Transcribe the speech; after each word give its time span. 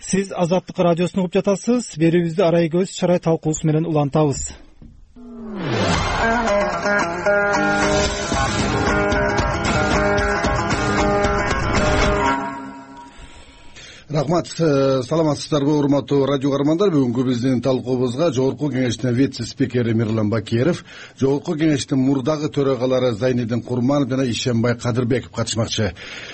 сиз 0.00 0.32
азаттык 0.32 0.78
радиосун 0.78 1.24
угуп 1.24 1.34
жатасыз. 1.38 1.92
Берүүбүздү 1.98 2.46
арай 2.46 2.70
көз 2.72 2.94
чарай 2.94 3.18
талкуубуз 3.22 3.64
менен 3.66 3.86
улантабыз 3.90 4.48
рахмат 14.18 14.48
э, 14.58 15.02
саламатсыздарбы 15.02 15.76
урматтуу 15.78 16.26
радио 16.26 16.50
каармандар. 16.50 16.90
Бүгүнкү 16.90 17.24
биздин 17.28 17.60
талкуубузга 17.62 18.32
жогорку 18.34 18.70
кеңештин 18.72 19.12
вице 19.14 19.46
спикери 19.46 19.94
мирлан 19.94 20.30
бакиеров 20.30 20.82
жогорку 21.20 21.54
кеңештин 21.54 22.00
мурдагы 22.02 22.50
төрагалары 22.50 23.12
зайнидин 23.14 23.62
курманов 23.62 24.10
жана 24.10 24.26
ишенбай 24.26 24.74
кадырбеков 24.76 25.30
катышмакчы. 25.30 25.92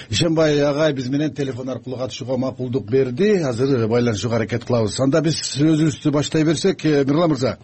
Ишенбай 0.08 0.60
агай 0.64 0.94
биз 0.94 1.08
менен 1.08 1.34
телефон 1.34 1.68
аркылуу 1.68 1.98
катышууга 1.98 2.38
макулдук 2.38 2.88
берди. 2.90 3.34
Азыр 3.42 3.86
байланышууга 3.88 4.36
аракет 4.36 4.64
кылабыз. 4.64 4.98
Анда 5.00 5.20
биз 5.20 5.42
сөзүбүздү 5.42 6.10
баштай 6.10 6.44
берсек 6.44 6.86
э, 6.86 7.04
мирлан 7.04 7.34
мырза 7.34 7.58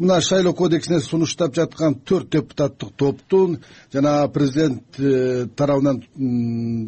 мына 0.00 0.20
шайлоо 0.24 0.54
кодексине 0.56 1.00
сунуштап 1.00 1.54
жаткан 1.54 1.94
төрт 2.08 2.30
депутаттык 2.32 2.94
топтун 2.96 3.58
жана 3.92 4.28
президент 4.32 4.98
э, 4.98 5.46
тарабынан 5.56 6.00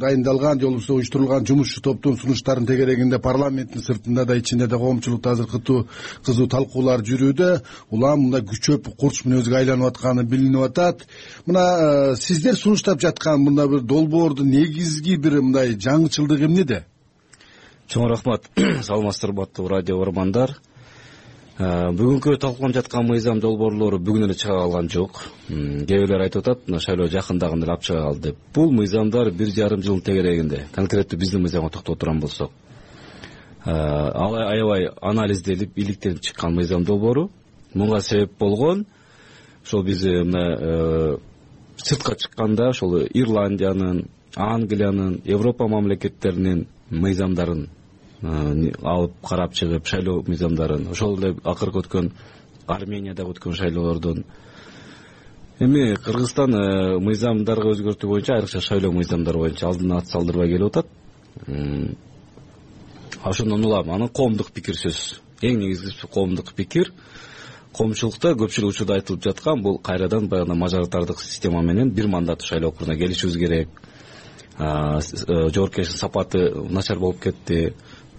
дайындалган 0.00 0.60
же 0.60 0.66
болбосо 0.66 0.94
уюштурулган 0.94 1.46
жумушчу 1.46 1.82
топтун 1.82 2.16
сунуштарын 2.16 2.66
тегерегинде 2.66 3.18
парламенттин 3.18 3.82
сыртында 3.84 4.24
да 4.24 4.36
ичинде 4.36 4.66
да 4.66 4.78
коомчулукта 4.78 5.32
азыр 5.32 5.46
кызуу 6.24 6.48
талкуулар 6.48 7.04
жүрүүдө 7.04 7.60
улам 7.90 8.24
мындай 8.24 8.46
күчөп 8.48 8.88
курч 8.96 9.26
мүнөзгө 9.26 9.60
айланып 9.60 9.92
атканы 9.92 10.24
билинип 10.24 10.64
атат. 10.70 11.04
Мына 11.46 11.66
э, 11.76 12.16
сиздер 12.16 12.56
сунуштап 12.56 13.00
жаткан 13.00 13.44
мындай 13.44 13.68
бир 13.68 13.80
долбоордун 13.80 14.48
негизги 14.48 15.16
бир 15.16 15.42
мындай 15.42 15.76
жаңычылдыгы 15.76 16.48
эмнеде? 16.48 16.86
Чоң 17.92 18.08
рахмат. 18.08 18.48
Саламатсыздарбы 18.56 19.42
урматтуу 19.42 19.68
радио 19.68 19.98
каармандар 19.98 20.56
Э, 20.56 20.71
бүгүнкү 21.62 22.36
талкууланып 22.40 22.76
жаткан 22.80 23.06
мыйзам 23.06 23.40
долбоорлору 23.40 23.98
бүгүн 24.02 24.24
эле 24.26 24.34
чыга 24.34 24.56
калган 24.62 24.88
жок. 24.90 25.22
Кээ 25.48 25.84
бирлер 26.04 26.24
айтып 26.24 26.42
атат 26.42 26.68
мына 26.68 26.80
шайлоо 26.80 27.08
жакындагында 27.12 27.66
эле 27.66 27.72
алып 27.74 27.84
чыга 27.86 28.02
калды 28.06 28.22
деп. 28.28 28.38
Бул 28.54 28.72
мыйзамдар 28.72 29.30
бир 29.30 29.50
жарым 29.52 29.82
жылдын 29.82 30.04
тегерегинде 30.06 30.64
конкреттүү 30.74 31.18
биздин 31.18 31.42
мыйзамга 31.42 31.70
токтоло 31.70 31.96
турган 31.96 32.20
болсок. 32.20 32.50
Э, 33.64 33.70
аябай 33.70 34.88
анализделип 35.00 35.76
иликтенип 35.76 36.20
чыккан 36.20 36.54
мыйзам 36.54 36.84
долбоору 36.84 37.30
мунга 37.74 38.00
себеп 38.00 38.38
болгон 38.38 38.86
ошол 39.64 39.84
биз 39.84 40.04
э, 40.04 40.24
мына 40.24 41.18
сыртка 41.76 42.16
чыкканда 42.16 42.68
ошол 42.70 43.06
ирландиянын 43.06 44.08
англиянын 44.36 45.20
европа 45.24 45.68
мамлекеттеринин 45.68 46.66
мыйзамдарын 46.90 47.68
алып 48.22 49.12
карап 49.26 49.54
чыгып 49.54 49.86
шайлоо 49.86 50.22
мыйзамдарын. 50.26 50.88
Ошол 50.90 51.18
эле 51.18 51.36
акыркы 51.44 51.82
өткөн 51.82 52.12
армениядагы 52.66 53.34
өткөн 53.34 53.54
шайлоолордон. 53.58 54.24
Эми 55.58 55.96
кыргызстан 55.96 56.54
э, 56.54 56.98
мыйзамдарды 57.02 57.72
өзгөртүү 57.74 58.08
боюнча 58.08 58.36
айрыкча 58.36 58.60
шайлоо 58.60 58.92
мыйзамдары 58.92 59.38
боюнча 59.38 59.66
алдын 59.66 59.92
ат 59.98 60.08
салдырбай 60.08 60.48
келип 60.48 60.70
атат. 60.70 60.86
Ошондон 63.24 63.64
улам. 63.64 63.90
Анан 63.90 64.08
коомдук 64.08 64.52
пикир 64.52 64.78
сөзсүз 64.78 65.20
эң 65.42 65.58
негизгиси 65.58 66.06
коомдук 66.06 66.54
пикир. 66.54 66.92
Коомчулукта 67.72 68.34
көпчүлүк 68.36 68.74
учурда 68.74 68.98
айтылып 69.00 69.22
жаткан 69.24 69.62
бул 69.62 69.78
кайрадан 69.78 70.28
баягы 70.28 70.54
мажоритардык 70.54 71.20
система 71.20 71.62
менен 71.62 71.90
бир 71.90 72.06
мандаттуу 72.06 72.46
шайлоо 72.46 72.70
округуна 72.70 72.98
келишибиз 72.98 73.36
керек. 73.36 73.68
Э, 74.58 75.00
жогорку 75.00 75.80
кеңештин 75.80 75.96
сапаты 75.96 76.50
начар 76.70 76.98
болуп 76.98 77.22
кетти 77.22 77.72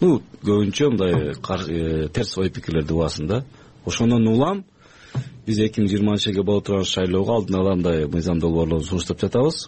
ну 0.04 0.20
көбүнчө 0.44 0.90
мындай 0.92 1.32
э, 1.32 2.08
терс 2.12 2.38
ой 2.38 2.50
пикирлерди 2.52 2.94
угасың 2.94 3.28
да 3.30 3.44
ошондон 3.88 4.28
улам 4.28 4.64
биз 5.48 5.62
эки 5.64 5.80
миң 5.80 5.92
жыйырманчы 5.92 6.32
жылга 6.32 6.44
боло 6.44 6.62
турган 6.62 6.88
шайлоого 6.88 7.38
алдын 7.38 7.59
ала 7.59 7.75
мындай 7.78 8.08
мыйзам 8.08 8.40
долбоорлорун 8.40 8.84
сунуштап 8.84 9.22
жатабыз. 9.24 9.68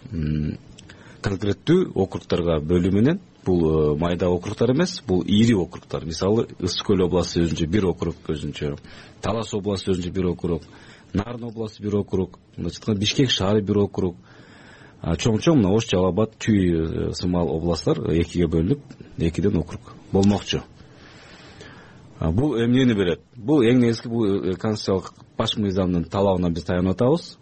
Конкреттүү 1.25 1.93
округдарга 1.95 2.59
бөлүү 2.61 2.91
менен 2.93 3.21
бул 3.45 3.63
э, 3.65 3.95
майда 3.97 4.29
округдар 4.29 4.75
эмес 4.75 4.99
бул 5.07 5.23
ири 5.23 5.55
округдар 5.55 6.05
мисалы 6.05 6.47
ысык 6.59 6.85
көл 6.89 7.05
областы 7.07 7.45
өзүнчө 7.45 7.67
бир 7.71 7.87
округ 7.93 8.15
өзүнчө 8.27 8.75
талас 9.21 9.53
областы 9.53 9.93
өзүнчө 9.93 10.13
бир 10.13 10.31
округ 10.33 10.67
нарын 11.13 11.47
областы 11.49 11.83
бир 11.83 11.95
округ 12.01 12.39
мындайча 12.57 12.81
айтканда 12.81 12.99
бишкек 12.99 13.31
шаары 13.31 13.61
бир 13.61 13.79
округ 13.87 14.15
чоң 15.13 15.37
чоң 15.37 15.59
мына 15.59 15.69
ош 15.75 15.85
жалал 15.91 16.09
абад 16.09 16.33
түй 16.41 16.61
э, 16.73 17.09
сымал 17.13 17.51
областтар 17.53 17.99
экиге 18.09 18.47
бөлүнүп 18.49 19.19
экиден 19.21 19.57
округ 19.59 19.93
болмокчу. 20.11 20.63
Бул 22.19 22.55
эмнени 22.57 22.95
берет? 22.97 23.21
Бул 23.35 23.61
эң 23.61 23.83
негизги 23.83 24.09
бул 24.09 24.25
э, 24.25 24.55
конституциялык 24.57 25.11
баш 25.37 25.57
мыйзамдын 25.61 26.07
талабына 26.09 26.49
биз 26.49 26.65
таянып 26.65 26.95
атабыз 26.95 27.35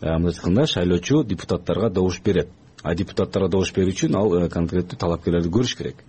мындайча 0.00 0.38
айтканда 0.38 0.66
шайлоочу 0.66 1.24
депутаттарга 1.24 1.90
добуш 1.90 2.22
берет. 2.24 2.48
А 2.82 2.94
депутаттарга 2.94 3.50
добуш 3.50 3.74
берүү 3.74 3.92
үчүн 3.92 4.16
ал 4.16 4.32
э, 4.38 4.48
конкреттүү 4.48 4.96
талапкерлерди 4.98 5.52
көрүш 5.52 5.76
керек. 5.76 6.00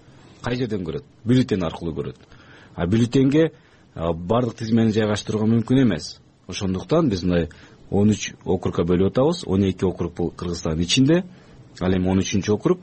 Кай 0.44 0.56
жерден 0.56 0.86
көрөт? 0.88 1.04
Бюллетень 1.26 1.66
аркылуу 1.66 1.96
көрөт. 1.98 2.24
А 2.76 2.88
бюллетеньге 2.88 3.52
баардык 3.96 4.62
тизмени 4.62 4.94
жайгаштырууга 4.96 5.50
мүмкүн 5.58 5.84
эмес. 5.84 6.20
Ошондуктан 6.48 7.10
биз 7.10 7.24
мындай 7.24 7.50
он 7.92 8.12
үч 8.14 8.34
округка 8.46 8.84
бөлүп 8.84 9.12
атабыз 9.12 9.44
он 9.46 9.64
эки 9.64 9.86
округ 9.86 10.14
бул 10.14 10.32
кыргызстандын 10.32 10.84
ичинде 10.84 11.24
ал 11.80 11.94
эми 11.94 12.10
он 12.10 12.20
үчүнчү 12.20 12.54
округ 12.54 12.80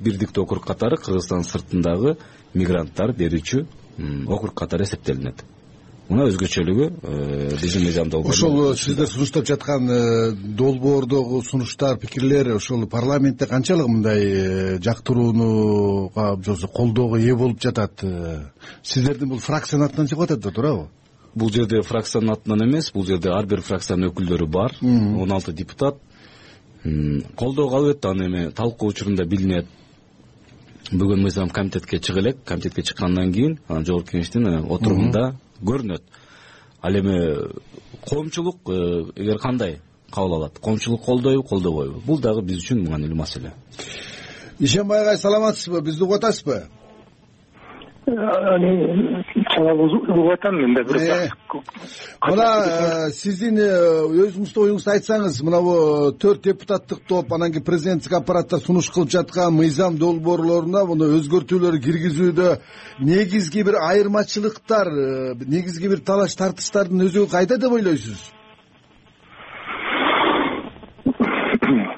бирдиктүү 0.00 0.44
округ 0.44 0.66
катары 0.66 0.96
кыргызстандын 0.96 1.48
сыртындагы 1.50 2.16
мигранттар 2.54 3.12
берүүчү 3.12 3.66
округ 4.26 4.54
катары 4.54 4.84
эсептелинет. 4.84 5.44
Мына 6.06 6.28
өзгөчөлүгү 6.30 6.84
э, 6.86 7.56
биздин 7.58 7.82
мыйзам 7.82 8.10
долбоор 8.12 8.34
ошол 8.34 8.60
э, 8.70 8.76
сиздер 8.78 9.08
сунуштап 9.10 9.46
жаткан 9.48 9.88
э, 9.90 10.30
долбоордогу 10.54 11.40
сунуштар 11.42 11.98
пикирлер 11.98 12.52
ошол 12.54 12.86
парламентте 12.86 13.48
канчалык 13.50 13.88
мындай 13.88 14.78
жактырууга 14.78 15.34
же 15.34 16.14
болбосо 16.14 16.68
колдоого 16.68 17.18
ээ 17.18 17.34
болуп 17.34 17.60
жатат 17.60 18.04
сиздердин 18.84 19.28
бул 19.28 19.40
фракциянын 19.40 19.88
атынан 19.88 20.06
чыгып 20.06 20.28
атат 20.28 20.40
да 20.40 20.52
туурабы 20.52 20.86
бул 21.36 21.52
жерде 21.52 21.82
фракциянын 21.84 22.32
атынан 22.32 22.64
эмес 22.64 22.90
бул 22.94 23.04
жерде 23.06 23.30
ар 23.30 23.46
бир 23.46 23.60
фракциянын 23.60 24.08
өкүлдөрү 24.10 24.46
бар. 24.48 24.74
Он 24.82 25.32
алты 25.32 25.52
депутат. 25.52 25.98
Колдоого 26.82 27.76
албетте 27.76 28.08
аны 28.08 28.26
эми 28.26 28.50
талкуу 28.50 28.88
учурунда 28.88 29.24
билинет. 29.24 29.66
Бүгүн 30.92 31.20
мыйзам 31.20 31.50
комитетке 31.50 31.98
чыга 31.98 32.20
элек 32.20 32.44
комитетке 32.44 32.82
чыккандан 32.82 33.32
кийин 33.32 33.58
анан 33.68 33.84
жогорку 33.84 34.12
кеңештин 34.12 34.46
э, 34.46 34.60
отурумунда 34.62 35.34
көрүнөт. 35.60 36.02
Ал 36.80 36.94
эми 36.94 37.50
коомчулук 38.08 38.70
э, 38.70 39.10
эгер 39.16 39.38
кандай 39.38 39.80
кабыл 40.12 40.36
алат? 40.36 40.60
Коомчулук 40.60 41.02
колдойбу 41.02 41.42
колдобойбу? 41.42 42.00
Бул 42.06 42.20
дагы 42.20 42.42
биз 42.42 42.62
үчүн 42.62 42.86
маанилүү 42.86 43.18
маселе. 43.18 43.52
Ишенбай 44.60 45.02
агай 45.02 45.18
саламатсызбы? 45.18 45.82
Бизди 45.82 46.04
угуп 46.04 46.16
атасызбы 46.16 46.68
угуп 50.08 50.32
атам 50.32 50.56
мен 50.56 50.74
да 50.74 50.84
бир 50.84 50.96
э, 50.96 51.28
мына 52.22 52.44
э, 52.64 53.10
сиздин 53.10 53.58
э, 53.58 54.06
өзүңүздүн 54.06 54.62
оюңузду 54.62 54.92
айтсаңыз 54.92 55.40
мынабу 55.42 56.12
төрт 56.22 56.44
депутаттык 56.46 57.00
топ 57.08 57.32
анан 57.32 57.50
кийин 57.50 57.64
президенттик 57.64 58.12
аппараттар 58.12 58.60
сунуш 58.60 58.90
кылып 58.94 59.10
жаткан 59.10 59.54
мыйзам 59.54 59.98
долбоорлоруна 59.98 60.84
муну 60.86 61.10
өзгөртүүлөр 61.18 61.80
киргизүүдө 61.82 62.52
негизги 63.00 63.66
бир 63.66 63.80
айырмачылыктар 63.82 64.86
негизги 65.42 65.90
бир 65.90 66.04
талаш 66.06 66.38
тартыштардын 66.38 67.08
өзү 67.08 67.26
кайда 67.30 67.58
деп 67.58 67.72
ойлойсуз? 67.72 68.30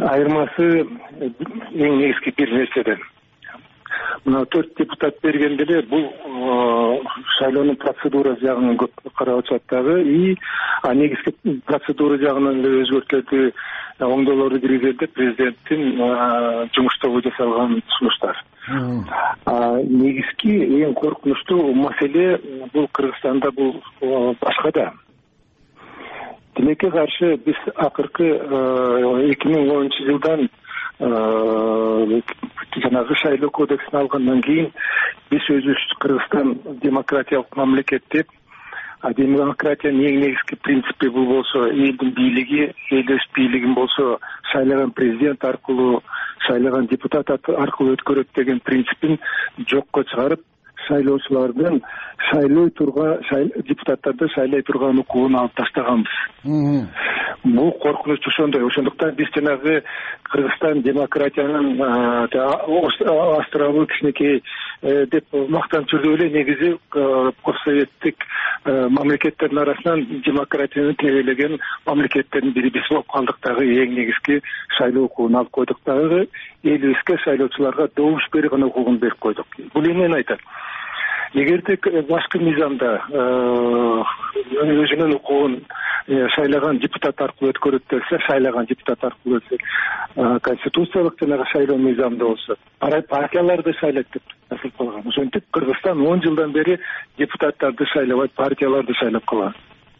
Айырмасы 0.08 0.72
эң 1.20 2.00
негизги 2.00 2.32
бир 2.40 2.56
нерседе 2.62 2.96
мына 4.24 4.44
төрт 4.46 4.76
депутат 4.78 5.16
бергенде 5.22 5.64
эле 5.64 5.82
бул 5.90 6.04
шайлоонун 7.38 7.76
процедурасы 7.76 8.44
жагын 8.44 8.76
көп 8.80 8.92
карап 9.16 9.42
атышат 9.42 9.62
дагы. 9.70 10.02
И 10.02 10.36
негизги 10.94 11.60
процедура 11.66 12.18
жагынан 12.18 12.60
эле 12.60 12.84
өзгөртүүлөрдү 12.84 13.52
оңдоолорду 14.06 14.60
киргизгенде 14.60 15.06
президенттин 15.06 15.98
жумуш 16.76 16.98
тобу 17.02 17.22
жасалган 17.22 17.82
сунуштар. 17.98 18.44
Негизги 18.68 20.54
эң 20.84 20.94
коркунучтуу 20.94 21.74
маселе 21.74 22.38
бул 22.72 22.88
кыргызстанда 22.92 23.52
бул 23.52 23.82
башкада 24.40 24.92
тилекке 26.58 26.90
каршы 26.90 27.36
биз 27.46 27.58
акыркы 27.76 28.28
эки 29.30 29.48
миң 29.48 29.70
онунчу 29.70 30.06
жылдан 30.08 30.48
жанагы 32.82 33.14
шайлоо 33.22 33.50
кодексин 33.50 33.98
алгандан 33.98 34.42
кийин 34.42 34.72
биз 35.30 35.42
өзүбүз 35.48 35.94
кыргызстан 36.00 36.58
демократиялык 36.82 37.56
мамлекет 37.56 38.02
деп 38.10 38.26
демократиянын 39.16 40.06
эң 40.08 40.18
негизги 40.24 40.56
принципи 40.62 41.08
бул 41.14 41.26
болсо 41.26 41.68
элдин 41.70 42.10
бийлиги 42.16 42.74
эл 42.90 43.14
өз 43.14 43.24
бийлигин 43.36 43.74
болсо 43.74 44.18
шайлаган 44.52 44.90
президент 44.90 45.44
аркылуу 45.44 46.02
шайлаган 46.48 46.86
депутат 46.86 47.30
аркылуу 47.30 47.94
өткөрөт 47.94 48.28
деген 48.34 48.60
принципин 48.60 49.18
жокко 49.70 50.02
чыгарып 50.02 50.42
шайлоочулардын 50.88 51.80
шайлой 52.30 52.70
турган 52.70 53.20
депутаттарды 53.68 54.28
шайлай 54.34 54.62
турган 54.62 54.98
укугун 54.98 55.36
алып 55.36 55.54
таштаганбыз 55.54 56.10
бул 57.54 57.72
коркунуч 57.80 58.26
ошондой. 58.26 58.66
Ошондуктан 58.66 59.14
биз 59.14 59.28
жанагы 59.34 59.82
кыргызстан 60.22 60.82
демократиянын 60.82 61.80
острову 62.68 63.86
кичинекей 63.86 64.42
э, 64.82 65.06
деп 65.06 65.24
мактанып 65.32 65.88
жүрдүк 65.90 66.18
эле 66.18 66.30
негизи 66.30 66.76
постсоветтик 67.42 68.16
э, 68.64 68.88
мамлекеттердин 68.88 69.58
арасынан 69.58 70.22
демократияны 70.26 70.94
тебелеген 70.94 71.58
мамлекеттердин 71.86 72.52
бири 72.52 72.70
биз 72.70 72.88
болуп 72.90 73.06
калдык 73.12 73.40
дагы. 73.42 73.66
Эң 73.68 73.94
негизги 73.96 74.42
шайлоо 74.78 75.04
укугун 75.08 75.36
алып 75.36 75.50
койдук 75.50 75.80
дагы. 75.86 76.28
Элибизге 76.62 77.18
шайлоочуларга 77.24 77.88
добуш 77.96 78.28
берган 78.32 78.64
укугун 78.64 78.98
берип 78.98 79.18
койдук. 79.18 79.46
Бул 79.74 79.84
эмнени 79.84 80.14
айтат 80.14 80.40
эгерде 81.34 81.78
башкы 82.08 82.40
мыйзамда 82.40 82.94
өзүнүн 84.62 85.14
укугун 85.16 85.60
шайлаган 86.34 86.78
депутат 86.78 87.20
аркылуу 87.20 87.52
өткөрөт 87.52 87.84
десе 87.90 88.18
шайлаган 88.26 88.66
депутат 88.66 89.04
аркылуу 89.04 89.40
конституциялык 90.42 91.20
жанагы 91.20 91.44
шайлоо 91.52 91.76
мыйзамында 91.76 92.24
болсо 92.24 92.56
партияларды 93.10 93.74
шайлайт 93.80 94.06
деп 94.12 94.22
жазылып 94.50 94.76
калган. 94.78 95.02
Ошентип 95.06 95.44
кыргызстан 95.52 96.06
он 96.06 96.22
жылдан 96.22 96.52
бери 96.52 96.78
депутаттарды 97.18 97.86
шайлабайт 97.92 98.32
партияларды 98.32 98.94
шайлап 98.94 99.24
калган. 99.24 99.54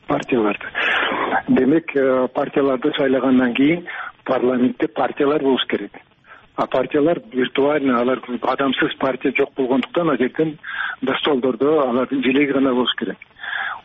Партияларды. 0.07 0.67
Демек 1.49 1.95
э, 1.95 2.29
партияларды 2.35 2.93
шайлагандан 2.97 3.55
кийин 3.55 3.87
парламентте 4.25 4.89
партиялар 4.89 5.43
болуш 5.43 5.65
керек 5.69 5.93
а 6.59 6.67
партиялар 6.67 7.21
виртуальный 7.33 7.95
алар 7.95 8.21
адамсыз 8.43 8.97
партия 8.99 9.33
жок 9.39 9.51
болгондуктан 9.57 10.11
ал 10.11 10.17
жерден 10.19 10.59
столдордо 11.21 11.83
алардын 11.83 12.23
желеги 12.23 12.53
гана 12.53 12.75
болуш 12.75 12.91
керек. 12.99 13.17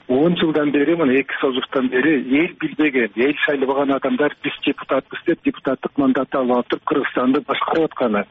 Он 0.08 0.36
жылдан 0.36 0.72
бери 0.72 0.96
мына 0.96 1.14
эки 1.14 1.36
созувтан 1.40 1.88
бери 1.90 2.16
эл 2.40 2.50
билбеген 2.60 3.12
эл 3.16 3.34
шайлабаган 3.46 3.92
адамдар 3.92 4.36
биз 4.44 4.54
депутатпыз 4.66 5.20
деп 5.28 5.44
депутаттык 5.46 5.92
мандатты 5.98 6.38
алып 6.38 6.52
алып 6.52 6.68
туруп 6.68 6.84
кыргызстанды 6.84 7.42
башкарып 7.48 7.92
атканы 7.92 8.26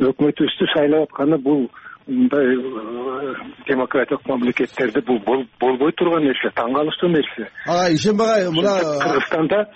өкмөтүбүздү 0.00 0.72
шайлап 0.72 1.10
атканы 1.10 1.36
бул 1.36 1.68
мындай 2.06 2.56
э, 2.56 3.34
демократиялык 3.68 4.26
мамлекеттерде 4.26 5.02
бул 5.02 5.20
болбой 5.60 5.92
турган 5.92 6.24
нерсе 6.24 6.48
таң 6.56 6.72
калыштуу 6.72 7.10
нерсе. 7.10 7.50
Ага 7.66 7.92
ишенбек 7.92 8.26
агай 8.26 8.50
мына 8.56 8.78
кыргызстанда 9.04 9.66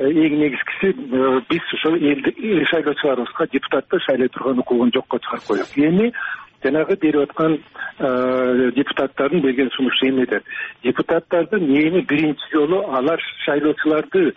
эң 0.00 0.36
негизгиси 0.40 0.90
э, 0.90 1.40
биз 1.50 1.72
ошол 1.76 1.96
элди 1.96 2.64
шайлоочуларыбызга 2.70 3.46
депутатты 3.52 4.00
шайлай 4.06 4.28
турган 4.28 4.58
укугун 4.58 4.92
жокко 4.94 5.18
чыгарып 5.18 5.46
койдук 5.46 5.78
эми 5.78 6.12
жанагы 6.64 6.96
берип 6.96 7.20
аткан 7.22 7.58
э, 7.98 8.70
депутаттардын 8.76 9.42
берген 9.42 9.70
сунушу 9.76 10.06
эмнеде 10.08 10.40
депутаттардын 10.82 11.64
эми 11.64 12.00
биринчи 12.00 12.52
жолу 12.52 12.84
алар 12.96 13.20
шайлоочуларды 13.44 14.34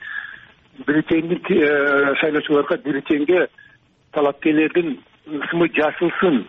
бюллетендин 0.86 1.42
э, 1.50 2.15
шайлоочуларга 2.19 2.77
бюллетенге 2.77 3.48
талапкерлердин 4.12 5.00
ысымы 5.27 5.69
жазылсын 5.75 6.45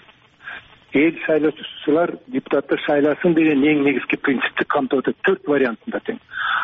эл 0.93 1.15
шайлоочулар 1.27 2.17
депутатты 2.27 2.79
шайласын 2.87 3.35
деген 3.35 3.63
эң 3.63 3.87
негизги 3.87 4.17
принципти 4.17 4.65
камтып 4.65 5.05
атат 5.05 5.17
төрт 5.23 5.47
вариантында 5.47 6.01
тең. 6.07 6.21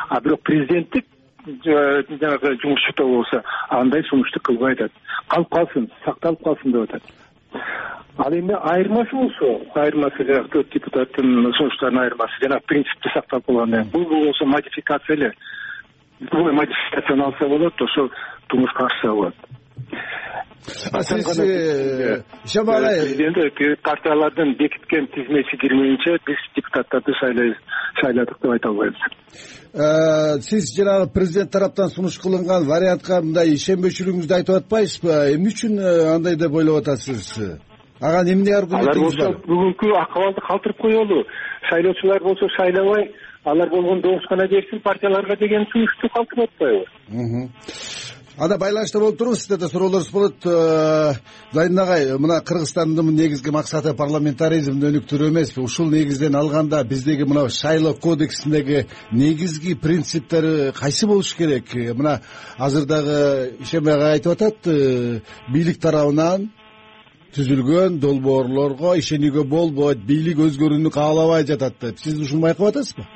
А 0.09 0.21
бирок 0.21 0.43
президенттик 0.43 1.05
э, 1.05 1.20
жанагы 1.47 2.59
жумушчу 2.63 2.93
тобу 2.93 3.17
болсо 3.17 3.43
андай 3.69 4.05
сунушту 4.05 4.41
кылбай 4.41 4.75
атат 4.75 4.93
калып 5.29 5.51
калсын 5.55 5.91
сакталып 6.05 6.43
калсын 6.45 6.73
деп 6.73 6.83
атат. 6.83 7.03
Ал 8.19 8.33
эми 8.33 8.55
айырмасы 8.55 9.15
болсо 9.15 9.61
айырмасы 9.75 10.25
жанагы 10.25 10.49
төрт 10.49 10.73
депутаттын 10.75 11.53
сунуштарынын 11.55 12.03
айырмасы 12.03 12.41
жанагы 12.43 12.67
принципти 12.67 13.13
сактап 13.15 13.47
калган 13.47 13.85
бул 13.93 14.05
болсо 14.05 14.45
модификация 14.45 15.17
эле 15.17 15.33
модификацияны 16.21 17.23
алса 17.23 17.49
болот 17.49 17.83
ошо 17.83 18.11
тумушка 18.49 18.87
ашса 18.87 19.09
болот 19.09 19.35
сиз 20.67 21.39
ишенбек 22.45 22.69
агай 22.69 23.77
партиялардын 23.83 24.57
бекиткен 24.59 25.07
тизмеси 25.15 25.57
кирмейинче 25.57 26.19
биз 26.27 26.41
депутаттарды 26.57 27.13
шайладык 28.01 28.37
деп 28.43 28.51
айта 28.51 28.69
албайбыз 28.69 29.01
э, 29.73 30.41
сиз 30.41 30.75
жанагы 30.77 31.11
президент 31.15 31.51
тараптан 31.51 31.89
сунуш 31.89 32.19
кылынган 32.19 32.67
вариантка 32.67 33.23
мындай 33.23 33.55
ишенбөчүлүгүңүздү 33.55 34.35
айтып 34.37 34.61
атпайсызбы? 34.61 35.35
Эмне 35.35 35.51
үчүн 35.55 35.79
э, 35.79 36.15
андай 36.15 36.37
деп 36.37 36.53
ойлоп 36.53 36.83
атасыз? 36.83 37.59
Ага 38.01 38.25
эмне 38.33 38.55
аргументиңиз 38.57 39.17
бар 39.17 39.27
алар 39.27 39.37
болсо 39.37 39.49
бүгүнкү 39.49 39.97
акыбалды 40.05 40.41
калтырып 40.49 40.79
коелу. 40.81 41.25
Шайлоочулар 41.71 42.23
болсо 42.25 42.49
шайлабай 42.57 43.11
алар 43.45 43.69
болгондо 43.69 44.09
добуш 44.09 44.25
гана 44.29 44.49
берсин 44.49 44.81
партияларга 44.81 45.37
деген 45.37 45.67
сунушту 45.73 46.09
калтырып 46.09 46.51
атпайбы 46.51 46.85
анда 48.39 48.57
байланышта 48.59 49.01
болуп 49.01 49.19
туруңуз 49.19 49.43
сиздерде 49.43 49.69
суроолорубуз 49.69 50.11
болот. 50.13 50.47
Э, 50.47 51.15
зайдин 51.53 51.79
агай 51.79 52.19
мына 52.19 52.41
кыргызстандын 52.41 53.11
негизги 53.15 53.51
максаты 53.51 53.95
парламентаризмди 53.95 54.87
өнүктүрүү 54.91 55.31
эмеспи 55.31 55.61
ушул 55.61 55.91
негизден 55.91 56.35
алганда 56.35 56.83
биздеги 56.85 57.25
мына 57.25 57.49
шайлоо 57.49 57.95
кодексиндеги 57.95 58.87
негизги 59.13 59.75
принциптери 59.75 60.73
кайсы 60.73 61.07
болуш 61.07 61.35
керек? 61.35 61.75
Мына 61.75 62.21
азыр 62.59 62.87
дагы 62.87 63.57
ишенбек 63.61 63.95
агай 63.95 64.13
айтып 64.13 64.33
атат 64.33 64.67
э, 64.67 65.21
бийлик 65.53 65.81
тарабынан 65.81 66.51
түзүлгөн 67.35 67.99
долбоорлорго 68.03 68.97
ишенүүгө 68.99 69.45
болбойт 69.45 69.99
бийлик 70.07 70.39
өзгөрүүнү 70.39 70.91
каалабай 70.91 71.47
жатат 71.47 71.79
деп. 71.81 71.99
Сиз 71.99 72.19
ушуну 72.19 72.43
байкап 72.43 72.73
атасызбы 72.73 73.07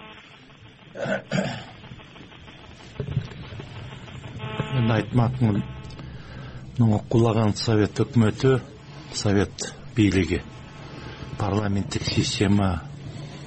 айтмакмын 4.90 5.62
мына 6.78 6.98
кулаган 7.08 7.54
совет 7.56 8.00
өкмөтү 8.00 8.58
совет 9.12 9.72
бийлиги 9.96 10.42
парламенттик 11.38 12.04
система 12.04 12.82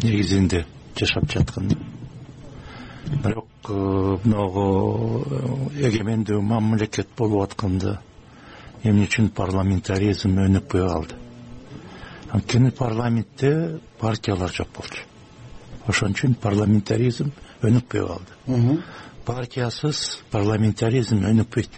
негизинде 0.03 0.65
жашап 0.95 1.29
жаткан. 1.31 1.71
Бирок 3.23 3.47
э, 3.69 4.17
могу 4.23 5.23
э, 5.25 5.87
эгемендүү 5.87 6.41
мамлекет 6.41 7.09
болуп 7.17 7.43
атканда 7.47 7.99
эмне 8.83 9.07
үчүн 9.07 9.29
парламентаризм 9.35 10.35
өнүкпөй 10.43 10.87
калды? 10.87 11.15
Анткени 12.31 12.71
парламентте 12.71 13.79
партиялар 13.99 14.51
жок 14.51 14.73
болчу. 14.75 15.03
Ошон 15.87 16.15
үчүн 16.15 16.35
парламентаризм 16.35 17.31
өнүкпөй 17.61 18.07
калды 18.07 18.81
партиясыз 19.27 20.21
парламентаризм 20.31 21.25
өнүкпөйт. 21.27 21.69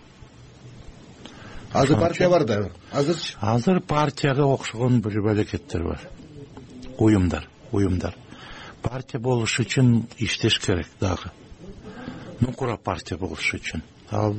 Азыр 1.73 1.97
партия 1.99 2.29
бар 2.29 2.45
дагы 2.45 2.71
азырчы 2.91 3.37
азыр 3.41 3.79
партияга 3.81 4.45
окшогон 4.45 5.01
бир 5.01 5.21
балекеттер 5.21 5.83
бар. 5.83 6.01
Уюмдар 6.97 7.47
уюмдар. 7.71 8.15
Партия 8.81 9.19
болуш 9.19 9.59
үчүн 9.59 10.05
иштеш 10.17 10.59
керек 10.59 10.87
дагы. 10.99 11.31
Нукура 12.39 12.77
партия 12.77 13.17
болуш 13.17 13.53
үчүн. 13.53 13.81
Ал 14.11 14.35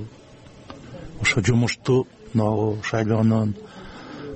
ошо 1.20 1.42
жумушту 1.42 2.06
могу 2.32 2.78
шайлоонун 2.82 3.54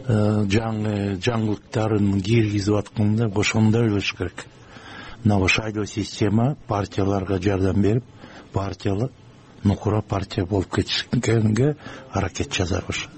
э, 0.06 0.44
жаңы 0.50 1.16
жаңылыктарын 1.22 2.20
киргизип 2.22 2.74
атканда 2.74 3.30
ошондой 3.34 3.88
болуш 3.88 4.12
керек. 4.18 4.46
Мынабу 5.22 5.48
шайлоо 5.48 5.86
система 5.86 6.56
партияларга 6.66 7.38
жардам 7.40 7.80
берип 7.82 8.04
партиялык 8.52 9.12
нукура 9.64 10.02
партия 10.02 10.44
болуп 10.44 10.74
кетишкенге 10.74 11.76
аракет 12.12 12.52
жасабыз. 12.52 13.08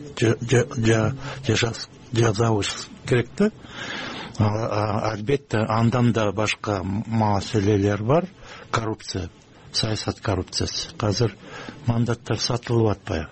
Жасабыз 2.12 2.88
керек 3.06 3.28
да. 3.37 3.50
Албетте 4.38 5.58
андан 5.58 6.12
да 6.12 6.32
башка 6.32 6.82
маселелер 6.82 8.02
бар. 8.02 8.26
Коррупция 8.70 9.30
саясат 9.73 10.20
коррупциясы. 10.20 10.90
Азыр 10.99 11.37
мандаттар 11.87 12.38
сатылып 12.38 12.90
атпайбы 12.90 13.28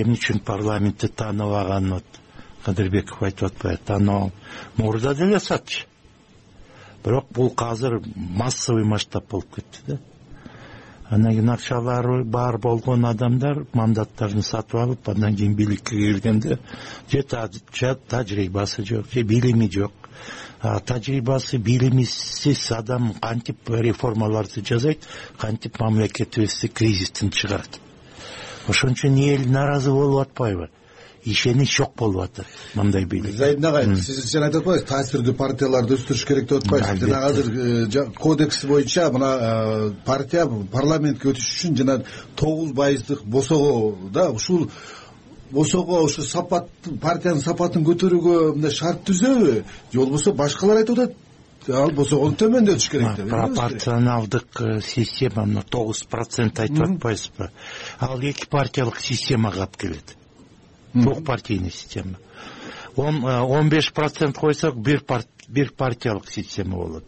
эмне 0.00 0.16
үчүн 0.16 0.40
парламентти 0.44 1.08
тааныбаган 1.08 1.90
вот 1.94 2.20
кадырбеков 2.64 3.22
айтып 3.22 3.50
атпайбы 3.50 3.80
тааныбаган 3.86 4.32
мурда 4.76 5.14
деле 5.14 5.40
сатчу 5.40 5.86
бирок 7.04 7.30
бул 7.30 7.52
азыр 7.56 8.00
массовый 8.14 8.84
масштаб 8.84 9.28
болуп 9.30 9.54
кетти 9.54 9.80
да 9.86 9.98
андан 11.10 11.32
кийин 11.32 11.50
акчалары 11.50 12.24
бар 12.24 12.58
болгон 12.58 13.04
адамдар 13.04 13.64
мандаттарын 13.72 14.42
сатып 14.42 14.80
алып 14.80 15.08
андан 15.08 15.36
кийин 15.36 15.54
бийликке 15.54 15.96
келгенде 15.96 16.58
же 17.10 17.22
тажрыйбасы 18.08 18.84
жок 18.84 19.06
же 19.12 19.22
билими 19.22 19.68
жок. 19.70 19.92
Тажрыйбасы 20.62 21.58
билимисиз 21.58 22.72
адам 22.72 23.12
кантип 23.20 23.68
реформаларды 23.68 24.64
жасайт 24.64 25.06
кантип 25.38 25.78
мамлекетибизди 25.80 26.68
кризистен 26.68 27.30
чыгарат 27.30 27.80
ошон 28.66 28.96
үчүн 28.96 29.18
эл 29.18 29.46
нааразы 29.48 29.92
болуп 29.92 30.26
атпайбы 30.26 30.70
ишенич 31.26 31.76
жок 31.76 31.94
болуп 31.98 32.22
атат 32.22 32.46
мындай 32.74 33.04
бийлик 33.04 33.34
зайдин 33.36 33.64
агай 33.66 33.86
сиз 33.96 34.24
сен 34.30 34.44
айтып 34.46 34.62
атпайсызбы 34.62 34.90
таасирдүү 34.92 35.34
партияларды 35.38 35.96
өстүрүш 35.98 36.24
керек 36.28 36.48
деп 36.50 36.64
атпайсызбы 36.64 37.06
жана 37.06 37.22
азыр 37.26 37.48
э, 37.52 38.04
кодекс 38.18 38.64
боюнча 38.64 39.10
мына 39.12 39.30
э, 39.36 39.90
партия 40.06 40.46
парламентке 40.72 41.32
өтүш 41.32 41.48
үчүн 41.56 41.76
жана 41.82 41.98
тогуз 42.36 42.72
пайыздык 42.76 43.24
босого 43.24 44.10
да 44.12 44.30
ушул 44.30 44.68
босого 45.50 46.02
ушу 46.04 46.22
сапат 46.22 46.68
партиянын 47.02 47.42
сапатын 47.42 47.86
көтөрүүгө 47.86 48.36
мындай 48.56 48.74
шарт 48.74 49.06
түзөбү 49.10 49.54
же 49.54 49.62
болбосо 49.98 50.34
башкалар 50.34 50.82
айтып 50.82 50.98
атат. 50.98 51.22
Ал 51.66 51.90
босогону 51.90 52.36
төмөндөтүш 52.38 52.90
керек 52.90 53.16
деп 53.18 53.32
пропорционалдык 53.32 54.60
э, 54.60 54.76
система 54.86 55.46
мына 55.46 55.64
тогуз 55.66 56.04
процент 56.06 56.60
айтып 56.62 56.84
атпайсызбы? 56.86 57.50
Ал 57.98 58.22
эки 58.22 58.46
партиялык 58.50 59.00
системага 59.02 59.64
алып 59.64 59.76
келет 59.82 60.14
двухпартийный 61.02 61.70
система. 61.70 62.16
Он 62.96 63.24
э, 63.26 63.40
он 63.40 63.68
беш 63.68 63.92
процент 63.92 64.36
койсок 64.36 64.76
бир 64.76 65.02
бир 65.48 65.72
партиялык 65.72 66.28
система 66.30 66.76
болот. 66.76 67.04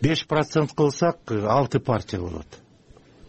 Беш 0.00 0.26
процент 0.26 0.72
кылсак 0.72 1.18
э, 1.28 1.44
алты 1.46 1.78
партия 1.80 2.18
болот. 2.18 2.46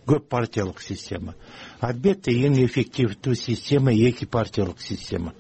Көп 0.06 0.28
партиялык 0.30 0.82
система. 0.82 1.36
Албетте 1.80 2.32
эң 2.32 2.58
эффективдүү 2.66 3.36
система 3.36 3.94
эки 3.94 4.26
партиялык 4.26 4.82
система. 4.82 5.34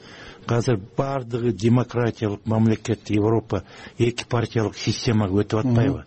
Азыр 0.46 0.77
баардыгы 0.98 1.51
демократиялык 1.53 2.46
мамлекет 2.46 3.10
европа 3.10 3.63
эки 3.98 4.25
партиялык 4.29 4.77
системага 4.77 5.41
өтүп 5.41 5.65
атпайбы. 5.65 6.05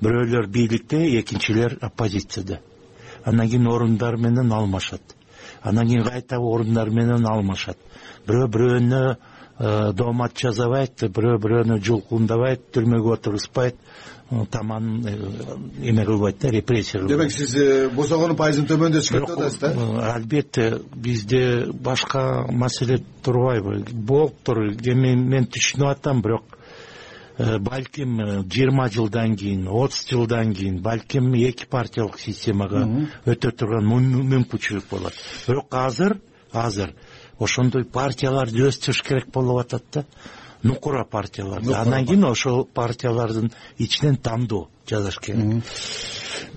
Бирөөлөр 0.00 0.46
бийликте 0.46 1.20
экинчилер 1.20 1.78
оппозицияда. 1.80 2.60
Анан 3.24 3.48
кийин 3.48 3.66
орундар 3.66 4.16
менен 4.16 4.52
алмашат 4.52 5.17
анан 5.62 5.88
кийин 5.88 6.04
кайта 6.04 6.38
орундар 6.38 6.90
менен 6.90 7.26
алмашат. 7.26 7.78
Бирөө 8.26 8.48
бирөөнө 8.54 9.02
э, 9.14 9.92
доомат 9.94 10.36
жасабайт 10.38 11.08
бирөө 11.14 11.38
бирөөнү 11.44 11.80
жулкундабайт 11.82 12.70
түрмөгө 12.74 13.16
отургузбайт 13.18 13.76
таманын 14.50 15.06
э, 15.08 15.88
эме 15.88 16.04
кылбайт 16.04 16.38
да 16.38 16.50
репрессия 16.50 17.00
кылбайт. 17.00 17.18
Демек 17.18 17.32
сиз 17.32 17.54
э, 17.56 17.88
босогонун 17.88 18.36
пайызын 18.36 18.66
төмөндөтүш 18.68 19.08
керек 19.08 19.26
деп 19.28 19.38
атасыз 19.38 19.58
да? 19.60 20.12
албетте 20.12 20.82
бизде 20.94 21.66
башка 21.72 22.44
маселе 22.50 23.00
турбайбы. 23.22 23.84
Болуптур 23.92 24.66
эми 24.74 25.14
мен 25.16 25.48
түшүнүп 25.48 25.88
атам 25.94 26.20
бирок 26.22 26.44
э, 26.44 26.57
балким 27.38 28.18
жыйырма 28.50 28.88
жылдан 28.90 29.36
кийин 29.36 29.68
отуз 29.68 30.06
жылдан 30.10 30.54
кийин 30.54 30.80
балким 30.82 31.32
эки 31.34 31.66
партиялык 31.70 32.18
системага 32.18 32.82
өтө 33.26 33.52
турган 33.52 33.86
мүмкүнчүлүк 33.86 34.88
болот. 34.90 35.14
Бирок 35.46 35.74
азыр 35.74 36.18
азыр 36.52 36.94
ошондой 37.38 37.84
партияларды 37.84 38.66
өстүрүш 38.66 39.04
керек 39.06 39.30
болуп 39.32 39.62
атат 39.62 39.84
да 39.92 40.04
нукура 40.62 41.04
партияларды. 41.04 41.72
Андан 41.74 42.06
кийин 42.06 42.24
ошол 42.24 42.64
партиялардын 42.74 43.52
ичинен 43.78 44.16
тандоо 44.16 44.68
жасаш 44.88 45.18
керек. 45.18 45.62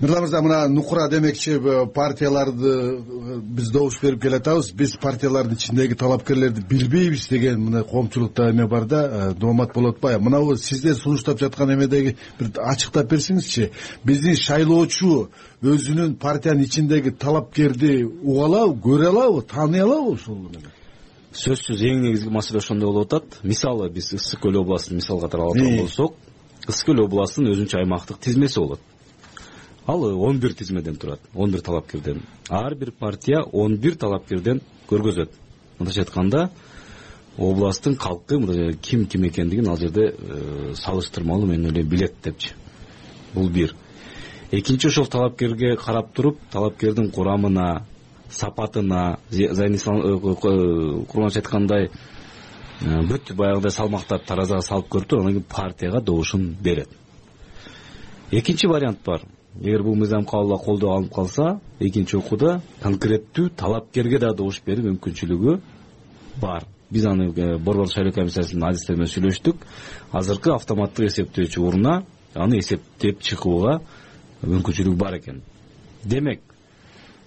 Мирлан 0.00 0.22
мырза 0.22 0.40
мына 0.42 0.68
нукура 0.68 1.08
демекчи 1.08 1.50
э, 1.50 1.86
партияларды 1.86 2.68
э, 2.68 3.40
биз 3.40 3.70
добуш 3.70 4.00
берип 4.00 4.22
келатабыз. 4.22 4.72
Биз 4.72 4.96
партиялардын 4.96 5.56
ичиндеги 5.56 5.94
талапкерлерди 5.94 6.64
билбейбиз 6.68 7.28
деген 7.28 7.60
мындай 7.60 7.84
коомчулукта 7.84 8.50
эме 8.50 8.66
бар 8.66 8.84
да 8.84 9.02
э, 9.04 9.34
доомат 9.34 9.76
атпайбы 9.76 10.24
мынабу 10.24 10.56
сиздер 10.56 10.94
сунуштап 10.94 11.38
жаткан 11.38 11.74
эмедеги 11.74 12.16
бир 12.38 12.50
ачыктап 12.56 13.10
берсеңизчи 13.10 13.70
биздин 14.04 14.36
шайлоочу 14.36 15.28
өзүнүн 15.62 16.16
партиянын 16.16 16.64
ичиндеги 16.64 17.10
талапкерди 17.10 18.02
уга 18.04 18.46
алабы 18.46 18.80
көрө 18.80 19.08
алабы 19.08 19.42
тааный 19.42 19.82
алабы 19.82 20.12
ушул 20.12 20.48
сөзсүз 21.32 21.80
эң 21.88 22.02
негизги 22.04 22.30
маселе 22.32 22.60
ошондой 22.60 22.90
болуп 22.90 23.12
атат. 23.12 23.38
Мисалы 23.42 23.88
биз 23.90 24.12
ысык 24.12 24.40
көл 24.42 24.58
областын 24.60 24.96
мисал 24.96 25.20
катары 25.20 25.42
ала 25.46 25.54
турган 25.56 25.78
болсок 25.78 26.16
ысык 26.68 26.90
көл 26.90 27.04
областынын 27.06 27.54
өзүнчө 27.54 27.78
аймактык 27.80 28.18
тизмеси 28.20 28.60
болот. 28.60 28.80
Ал 29.86 30.04
он 30.04 30.38
бир 30.40 30.52
тизмеден 30.54 30.96
турат 30.96 31.20
он 31.34 31.50
бир 31.50 31.60
талапкерден 31.60 32.22
ар 32.48 32.74
бир 32.74 32.92
партия 32.92 33.42
он 33.52 33.76
бир 33.76 33.96
талапкерден 33.96 34.60
көргөзөт. 34.90 35.30
Мындайча 35.78 36.04
айтканда 36.04 36.50
областтын 37.38 37.96
калкы 37.96 38.38
мындай 38.38 38.76
ким 38.76 39.06
ким 39.06 39.26
экендигин 39.26 39.68
ал 39.68 39.78
жерде 39.78 40.14
э, 40.16 40.74
салыштырмалуу 40.74 41.46
мен 41.46 41.64
ойлойм 41.64 41.88
билет 41.88 42.14
депчи. 42.22 42.50
Бул 43.34 43.48
бир. 43.48 43.74
Экинчи 44.50 44.88
ошол 44.88 45.06
талапкерге 45.06 45.76
карап 45.76 46.12
туруп 46.12 46.38
талапкердин 46.50 47.10
курамына 47.10 47.86
сапатына 48.32 49.18
э, 49.30 49.48
курманычы 51.08 51.38
айткандай 51.38 51.90
э, 52.80 53.02
бүт 53.08 53.34
баягыдай 53.36 53.70
салмактап 53.70 54.24
таразага 54.26 54.62
салып 54.62 54.88
көрүп 54.88 55.08
туруп 55.08 55.22
анан 55.22 55.34
кийин 55.34 55.46
партияга 55.48 56.00
добушун 56.00 56.56
берет. 56.60 56.88
Экинчи 58.30 58.66
вариант 58.66 59.00
бар. 59.04 59.22
Эгер 59.60 59.82
бул 59.82 59.94
мыйзам 59.94 60.24
кабыл 60.24 60.58
колдоого 60.58 60.96
алынып 60.96 61.14
калса 61.14 61.60
экинчи 61.80 62.16
окууда 62.16 62.62
конкреттүү 62.82 63.50
талапкерге 63.56 64.18
да 64.18 64.32
добуш 64.32 64.62
берүү 64.64 64.92
мүмкүнчүлүгү 64.92 65.58
бар. 66.40 66.64
Биз 66.90 67.04
аны 67.06 67.32
э, 67.36 67.58
борбор 67.58 67.90
шайлоо 67.92 68.12
комиссиясынын 68.12 68.68
адистери 68.70 68.96
менен 68.96 69.12
сүйлөштүк. 69.12 69.66
Азыркы 70.12 70.54
автоматтык 70.54 71.10
эсептөөчү 71.10 71.60
урна 71.60 72.02
аны 72.34 72.58
эсептеп 72.60 73.20
чыгууга 73.20 73.82
мүмкүнчүлүгү 74.42 74.96
бар 74.96 75.18
экен. 75.20 75.42
Демек 76.04 76.40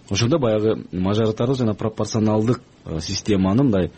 ошондо 0.10 0.40
баягы 0.40 0.86
мажоритардык 0.92 1.58
жана 1.58 1.74
пропорционалдык 1.74 2.62
э, 2.86 3.00
системаны 3.00 3.64
мындай 3.64 3.92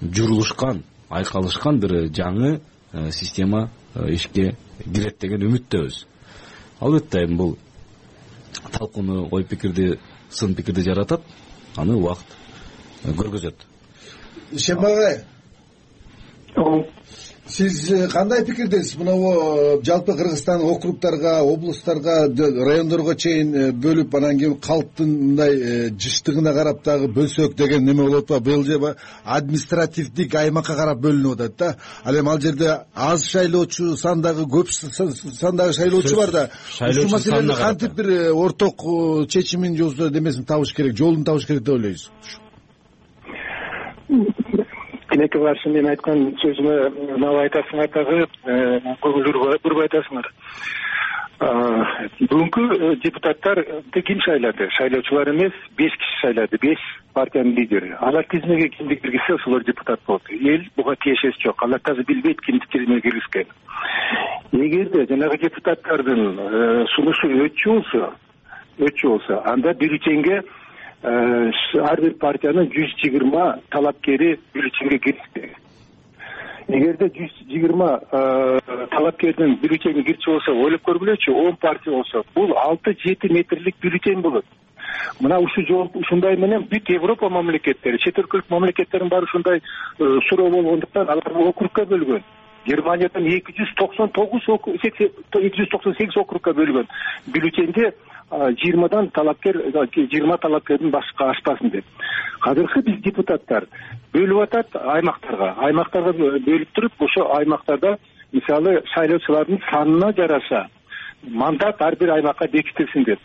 журулушкан 0.00 0.82
айкалышкан 1.08 1.80
бир 1.80 2.08
жаңы 2.12 2.60
э, 2.92 3.10
система 3.10 3.70
э, 3.94 4.12
ишке 4.12 4.56
кирет 4.84 5.18
деген 5.20 5.42
үмүттөбүз. 5.48 6.06
Албетте 6.80 7.24
эми 7.24 7.36
бул 7.36 7.58
талкууну 8.72 9.28
ой 9.30 9.44
пикирди 9.44 9.98
сын 10.30 10.54
пикирди 10.54 10.82
жаратат 10.82 11.22
аны 11.76 11.96
убакыт 11.96 12.26
көргөзөт. 13.04 13.54
Ишенбай 14.52 14.94
агай 14.94 15.24
сиз 17.56 17.90
э, 17.90 18.08
кандай 18.08 18.44
пикирдесиз? 18.44 18.96
Мынабу 18.96 19.78
э, 19.80 19.84
жалпы 19.84 20.16
кыргызстан 20.16 20.60
округдарга 20.60 21.40
облустарга 21.40 22.28
райондорго 22.28 23.14
чейин 23.14 23.54
э, 23.54 23.72
бөлүп 23.72 24.14
анан 24.16 24.38
кийин 24.38 24.56
калктын 24.60 25.08
мындай 25.08 25.90
жыштыгына 25.90 26.52
карап 26.52 26.82
дагы 26.84 27.08
бөлсөк 27.08 27.54
деген 27.54 27.84
неме 27.84 28.02
болуп 28.02 28.30
атпайбы 28.30 28.44
быйыл 28.44 28.64
же 28.64 28.96
административдик 29.24 30.34
аймакка 30.34 30.74
карап 30.74 30.98
бөлүнүп 30.98 31.34
атат 31.34 31.56
да. 31.58 31.76
Ал 32.04 32.14
эми 32.14 32.30
ал 32.30 32.40
жерде 32.40 32.78
аз 32.94 33.24
шайлоочу 33.24 33.96
сандагы 33.96 34.44
көп 34.44 34.70
сандагы 34.70 35.72
шайлоочу 35.72 36.16
бар 36.16 36.30
да. 36.30 36.50
ушул 36.80 37.10
маселени 37.10 37.54
кантип 37.54 37.92
бир 37.94 38.32
орток 38.34 38.82
чечимин 39.28 39.76
же 39.76 39.84
болбосо 39.84 40.10
немесин 40.10 40.44
табыш 40.44 40.74
керек 40.74 40.96
жолун 40.96 41.24
табыш 41.24 41.46
керек 41.46 41.62
деп 41.62 41.74
ойлойсуз 41.74 42.10
тилекке 45.24 45.38
каршы 45.38 45.68
мен 45.70 45.86
айткан 45.88 46.24
сөзүмө 46.42 46.74
мынабы 47.16 47.44
айтасыңар 47.44 47.88
дагы 47.94 48.26
э, 48.44 48.96
көңүл 49.00 49.58
бурбай 49.62 49.88
атасыңар 49.88 50.28
бүгүнкү 51.40 52.64
э, 52.74 52.96
депутаттарды 53.02 54.02
ким 54.02 54.20
шайлады? 54.20 54.68
Шайлоочулар 54.76 55.30
эмес 55.32 55.52
беш 55.76 55.96
киши 55.96 56.20
шайлады 56.20 56.58
беш 56.60 56.78
партиянын 57.14 57.54
лидери. 57.56 57.94
Алар 58.00 58.24
тизмеге 58.30 58.68
кимди 58.68 58.96
киргизсе 58.96 59.34
ошолор 59.34 59.64
депутат 59.64 60.00
болот. 60.06 60.22
Эл 60.30 60.62
буга 60.76 60.96
тиешеси 60.96 61.42
жок. 61.42 61.62
Алар 61.62 61.80
даже 61.84 62.02
билбейт 62.02 62.40
кимди 62.40 62.66
тизмеге 62.70 63.00
киргизгенин 63.00 63.48
эгерде 64.52 65.06
жанагы 65.06 65.38
депутаттардын 65.38 66.38
э, 66.38 66.84
сунушу 66.94 67.28
өтчү 67.46 67.80
болсо 67.80 68.12
өтчү 68.78 69.08
болсо 69.08 69.42
анда 69.44 69.74
бюллетенге 69.74 70.42
Э, 70.42 70.63
ар 71.04 72.00
бир 72.00 72.14
партиянын 72.20 72.70
жүз 72.72 72.96
жыйырма 73.02 73.58
талапкери 73.70 74.38
бюллетенге 74.54 74.98
кириши 74.98 75.54
эгерде 76.68 77.10
жүз 77.12 77.32
жыйырма 77.50 77.90
э, 78.10 78.86
талапкердин 78.90 79.56
бюллетени 79.60 80.04
кирчү 80.06 80.32
болсо 80.32 80.54
ойлоп 80.64 80.84
көргүлөчү 80.88 81.34
он 81.46 81.56
партия 81.60 81.92
болсо 81.92 82.24
бул 82.34 82.54
алты 82.56 82.96
жети 83.04 83.28
метрлик 83.32 83.76
бюллетень 83.82 84.22
болот. 84.22 84.46
Мына 85.20 85.38
ушул 85.38 85.66
жол 85.68 85.90
ушундай 85.94 86.36
менен 86.36 86.64
бүт 86.70 86.88
европа 86.94 87.28
мамлекеттери 87.28 87.98
чет 87.98 88.18
өлкөлүк 88.18 88.48
мамлекеттердин 88.48 89.12
баары 89.12 89.28
ушундай 89.28 89.60
э, 89.60 90.18
суроо 90.28 90.50
болгондуктан 90.50 91.08
алар 91.08 91.36
округка 91.48 91.84
бөлгөн. 91.84 92.24
Германиядан 92.64 93.26
эки 93.26 93.52
жүз 93.52 93.74
токсон 93.76 94.08
тогуз 94.08 94.48
эки 94.48 95.10
жүз 95.34 95.68
токсон 95.68 95.94
сегиз 95.98 96.16
округка 96.16 96.54
бөлгөн. 96.54 96.88
Бюллетенди 97.26 97.92
жыйырмадан 98.34 99.10
талапкер 99.10 99.60
жыйырма 99.94 100.38
талапкердин 100.38 100.90
башка 100.90 101.30
ашпасын 101.30 101.70
деп. 101.70 101.84
Азыркы 102.40 102.82
биз 102.82 103.00
депутаттар 103.02 103.66
бөлүп 104.12 104.42
атат 104.42 104.76
аймактарга. 104.76 105.54
Аймактарга 105.58 106.12
бөлүп 106.12 106.72
туруп 106.74 106.92
ошо 107.06 107.28
аймактарда 107.36 107.98
мисалы 108.32 108.82
шайлоочулардын 108.94 109.62
санына 109.70 110.12
жараша 110.16 110.66
мандат 111.22 111.80
ар 111.82 111.96
бир 111.96 112.10
аймакка 112.10 112.48
бекитилсин 112.48 113.04
деп. 113.04 113.20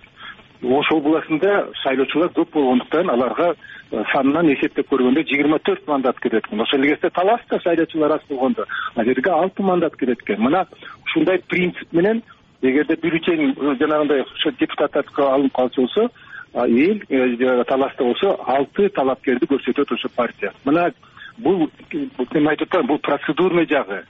Ош 0.61 0.91
областында 0.91 1.69
шайлоочулар 1.83 2.33
көп 2.35 2.51
болгондуктан 2.53 3.09
аларга 3.09 3.53
э, 3.53 4.03
санынан 4.11 4.49
эсептеп 4.53 4.89
көргөндө 4.91 5.23
жыйырма 5.29 5.59
төрт 5.63 5.87
мандат 5.87 6.19
керет 6.19 6.45
экен 6.45 6.59
ошол 6.59 6.81
эле 6.81 6.95
кезде 6.95 7.09
таласта 7.09 7.61
шайлоочулар 7.63 8.17
аз 8.17 8.25
болгондо 8.29 8.65
ал 8.95 9.05
жерге 9.05 9.31
алты 9.31 9.63
мандат 9.63 9.95
керет 9.95 10.21
экен. 10.21 10.41
Мына 10.41 10.67
ушундай 11.05 11.39
принцип 11.47 11.93
менен 11.93 12.21
эгерде 12.61 12.95
бюллетень 12.95 13.51
э, 13.51 13.75
жанагындай 13.79 14.21
ошо 14.21 14.51
депутаттардыкы 14.51 15.21
алынып 15.21 15.53
калчу 15.53 15.81
болсо 15.81 16.09
эл 16.53 17.01
э, 17.09 17.63
таласта 17.67 18.03
болсо 18.03 18.35
алты 18.45 18.89
талапкерди 18.89 19.45
көрсөтөт 19.45 19.93
ошо 19.93 20.09
партия. 20.15 20.53
Мына 20.65 20.91
бул 21.37 21.69
мен 21.91 22.47
айтып 22.47 22.67
атпаймынбы 22.67 22.87
бул 22.87 22.99
процедурный 22.99 23.67
жагы. 23.67 24.03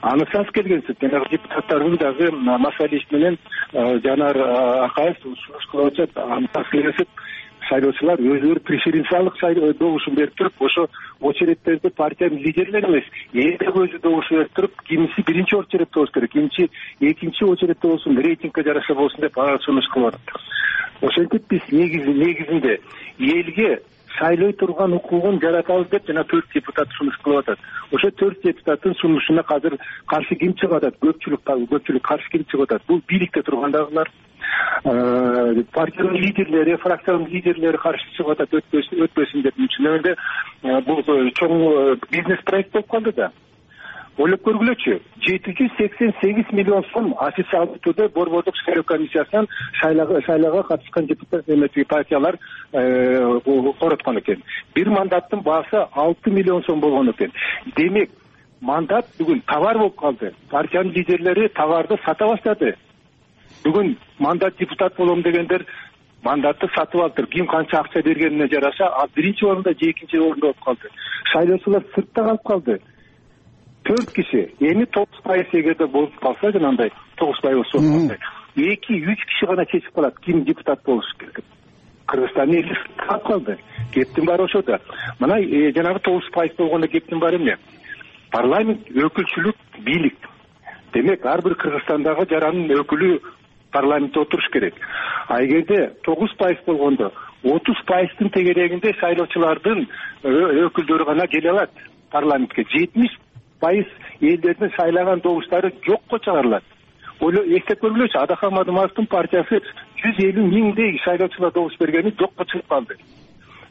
Анысы 0.00 0.52
келгенсиз 0.52 0.96
жанагы 1.00 1.30
депутаттардын 1.30 1.96
дагы 1.96 2.30
масалиев 2.32 3.10
менен 3.10 3.38
жанар 3.72 4.36
акаев 4.84 5.16
сунуш 5.22 5.48
кылып 5.70 5.98
атышат 5.98 6.70
келгенсип 6.70 7.08
шайлоочулар 7.68 8.20
өзүлөрү 8.20 8.62
преференциалдык 8.64 9.36
э, 9.44 9.72
добушун 9.78 10.14
берип 10.14 10.34
туруп 10.36 10.62
ошо 10.62 10.88
очередтерди 11.20 11.90
партиянын 11.90 12.42
лидерлери 12.42 12.86
эмес 12.86 13.04
эл 13.34 13.82
өзү 13.84 14.00
добуш 14.02 14.30
берип 14.30 14.54
туруп 14.54 14.82
кимиси 14.88 15.24
биринчи 15.26 15.56
очередте 15.56 15.94
болуш 15.94 16.10
керек 16.14 16.32
кимиси 16.32 16.70
экинчи 17.00 17.44
очередте 17.44 17.88
болсун 17.88 18.18
рейтингке 18.18 18.64
жараша 18.64 18.94
болсун 18.94 19.20
деп 19.20 19.38
сунуш 19.64 19.88
кылып 19.92 20.14
атат. 20.14 20.42
Ошентип 21.02 21.48
биз 21.48 21.62
негизи 21.70 22.12
негизинде 22.12 22.80
элге 23.18 23.80
шайлой 24.18 24.52
турган 24.52 24.92
укугун 24.92 25.40
жаратабыз 25.40 25.88
деп 25.90 26.06
жана 26.06 26.24
төрт 26.24 26.46
депутат 26.54 26.88
сунуш 26.98 27.16
кылып 27.24 27.42
атат. 27.42 27.58
Ошо 27.92 28.10
төрт 28.10 28.42
депутаттын 28.42 28.94
сунушуна 29.00 29.44
азыр 29.48 29.78
каршы 30.06 30.36
ким 30.36 30.54
чыгып 30.54 30.78
атат? 30.78 30.98
Көпчүлүк 31.02 31.42
көпчүлүк 31.72 32.02
каршы 32.02 32.30
ким 32.30 32.44
чыгып 32.50 32.66
атат? 32.68 32.82
Бул 32.88 33.02
бийликте 33.08 33.42
тургандагылар. 33.42 34.10
Э, 34.84 35.62
партиянын 35.72 36.14
лидерлери 36.14 36.76
фракциянын 36.76 37.26
лидерлери 37.28 37.76
каршы 37.76 38.06
чыгып 38.16 38.32
атат 38.36 38.54
өтпөсүн 38.54 39.42
деп 39.42 39.58
чын 39.74 39.86
э, 40.06 40.80
бул 40.86 41.02
чоң 41.38 41.52
э, 41.58 41.96
бизнес 42.10 42.40
проект 42.44 42.72
болуп 42.72 42.90
калды 42.90 43.12
да 43.12 43.32
ойлоп 44.18 44.42
көргүлөчү 44.46 44.94
жети 45.22 45.52
жүз 45.58 45.74
сексен 45.78 46.12
сегиз 46.20 46.48
миллион 46.52 46.84
сом 46.92 47.12
официалдуу 47.22 47.78
түрдө 47.84 48.08
борбордук 48.14 48.56
шайлоо 48.64 48.82
комиссиясынан 48.84 49.46
шайлоого 49.80 50.62
катышкан 50.62 51.06
депутат 51.06 51.44
партиялар 51.88 52.38
э, 52.72 53.40
короткон 53.78 54.18
экен. 54.18 54.42
Бир 54.74 54.90
мандаттын 54.90 55.40
баасы 55.40 55.86
алты 55.92 56.30
миллион 56.30 56.64
сом 56.64 56.80
болгон 56.80 57.10
экен. 57.10 57.32
Демек 57.76 58.10
мандат 58.60 59.06
бүгүн 59.18 59.42
товар 59.46 59.78
болуп 59.78 59.96
калды. 59.96 60.34
Партиянын 60.50 60.92
лидерлери 60.92 61.48
товарды 61.48 61.96
сата 62.04 62.26
баштады. 62.26 62.74
Бүгүн 63.64 63.96
мандат 64.18 64.58
депутат 64.58 64.96
болом 64.96 65.22
дегендер 65.22 65.64
мандатты 66.24 66.66
сатып 66.74 67.00
алыптыр. 67.02 67.26
Ким 67.26 67.46
канча 67.46 67.80
акча 67.80 68.02
бергенине 68.02 68.48
жараша 68.48 68.88
ал 68.88 69.08
биринчи 69.14 69.44
орунда 69.44 69.70
же 69.70 69.90
экинчи 69.90 70.16
орунда 70.16 70.40
болуп 70.40 70.64
калды. 70.64 70.88
Шайлоочулар 71.32 71.84
сыртта 71.94 72.24
калып 72.24 72.42
калды 72.42 72.80
төрт 73.88 74.12
киши 74.12 74.52
эми 74.60 74.84
тогуз 74.84 75.20
пайыз 75.24 75.46
эгерде 75.52 75.86
болуп 75.86 76.14
калса 76.20 76.52
жанагындай 76.52 76.92
тогуз 77.16 77.40
пайыз 77.40 77.72
болуп 77.72 78.10
калса 78.10 78.18
эки 78.56 78.92
үч 78.92 79.24
киши 79.24 79.46
гана 79.46 79.64
чечип 79.66 79.94
калат. 79.94 80.18
Ким 80.20 80.44
депутат 80.44 80.82
болуш 80.84 81.06
керек? 81.18 81.40
Кыргызстандын 82.06 82.58
эли 82.58 82.76
калып 82.96 83.26
калды. 83.26 83.58
Кептин 83.92 84.24
баары 84.26 84.44
ошодо 84.44 84.78
мына 85.18 85.38
э, 85.40 85.72
жанагы 85.72 86.00
тогуз 86.00 86.28
пайыз 86.32 86.54
болгондо 86.56 86.88
кептин 86.88 87.18
баары 87.18 87.36
эмне? 87.36 87.56
Парламент 88.30 88.88
өкүлчүлүк 88.90 89.56
бийлик. 89.84 90.18
Демек 90.92 91.24
ар 91.24 91.42
бир 91.42 91.54
кыргызстандагы 91.54 92.26
жаранын 92.28 92.70
өкүлү 92.80 93.20
парламентте 93.72 94.20
отуруш 94.20 94.48
керек. 94.52 94.74
А 95.28 95.42
эгерде 95.44 95.92
тогуз 96.02 96.32
пайыз 96.38 96.58
болгондо 96.66 97.12
отуз 97.42 97.76
пайыздын 97.86 98.30
тегерегинде 98.30 98.92
шайлоочулардын 99.00 99.86
өкүлдөрү 100.24 101.04
гана 101.04 101.26
келе 101.26 101.50
алат 101.50 101.70
парламентке. 102.10 102.64
Жетимиш 102.70 103.16
пайыз 103.60 103.86
элдердин 104.20 104.70
шайлаган 104.76 105.20
добуштары 105.20 105.72
жокко 105.86 106.18
чыгарылат. 106.18 106.64
Эстеп 107.20 107.82
көргүлөчү 107.82 108.18
адак 108.20 108.42
мадумаровдун 108.50 109.06
партиясы 109.06 109.60
жүз 110.02 110.20
элүү 110.22 110.46
миңдей 110.52 110.98
шайлоочулар 111.04 111.52
добуш 111.52 111.78
бергени 111.80 112.14
жокко 112.18 112.44
чыгып 112.44 112.68
калды. 112.68 112.96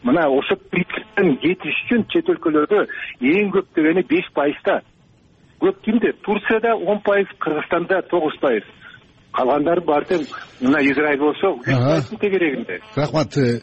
Мына 0.04 0.28
ошо 0.28 0.56
принциптен 0.72 1.38
кетиш 1.38 1.84
үчүн 1.86 2.06
чет 2.12 2.30
өлкөлөрдө 2.30 2.84
эң 3.22 3.52
көп 3.56 3.72
дегени 3.76 4.04
беш 4.10 4.28
пайызда. 4.34 4.82
Көп 5.62 5.80
кимде 5.86 6.12
турцияда 6.24 6.76
он 6.76 7.00
пайыз 7.00 7.28
кыргызстанда 7.40 8.02
тогуз 8.12 8.36
пайыз 8.42 8.64
калгандары 9.38 9.82
баары 9.86 10.06
тең 10.10 10.26
мына 10.62 10.82
израиль 10.92 11.20
болсо 11.22 11.54
тегерегинде 12.24 12.80
рахмат 12.96 13.38
э, 13.38 13.60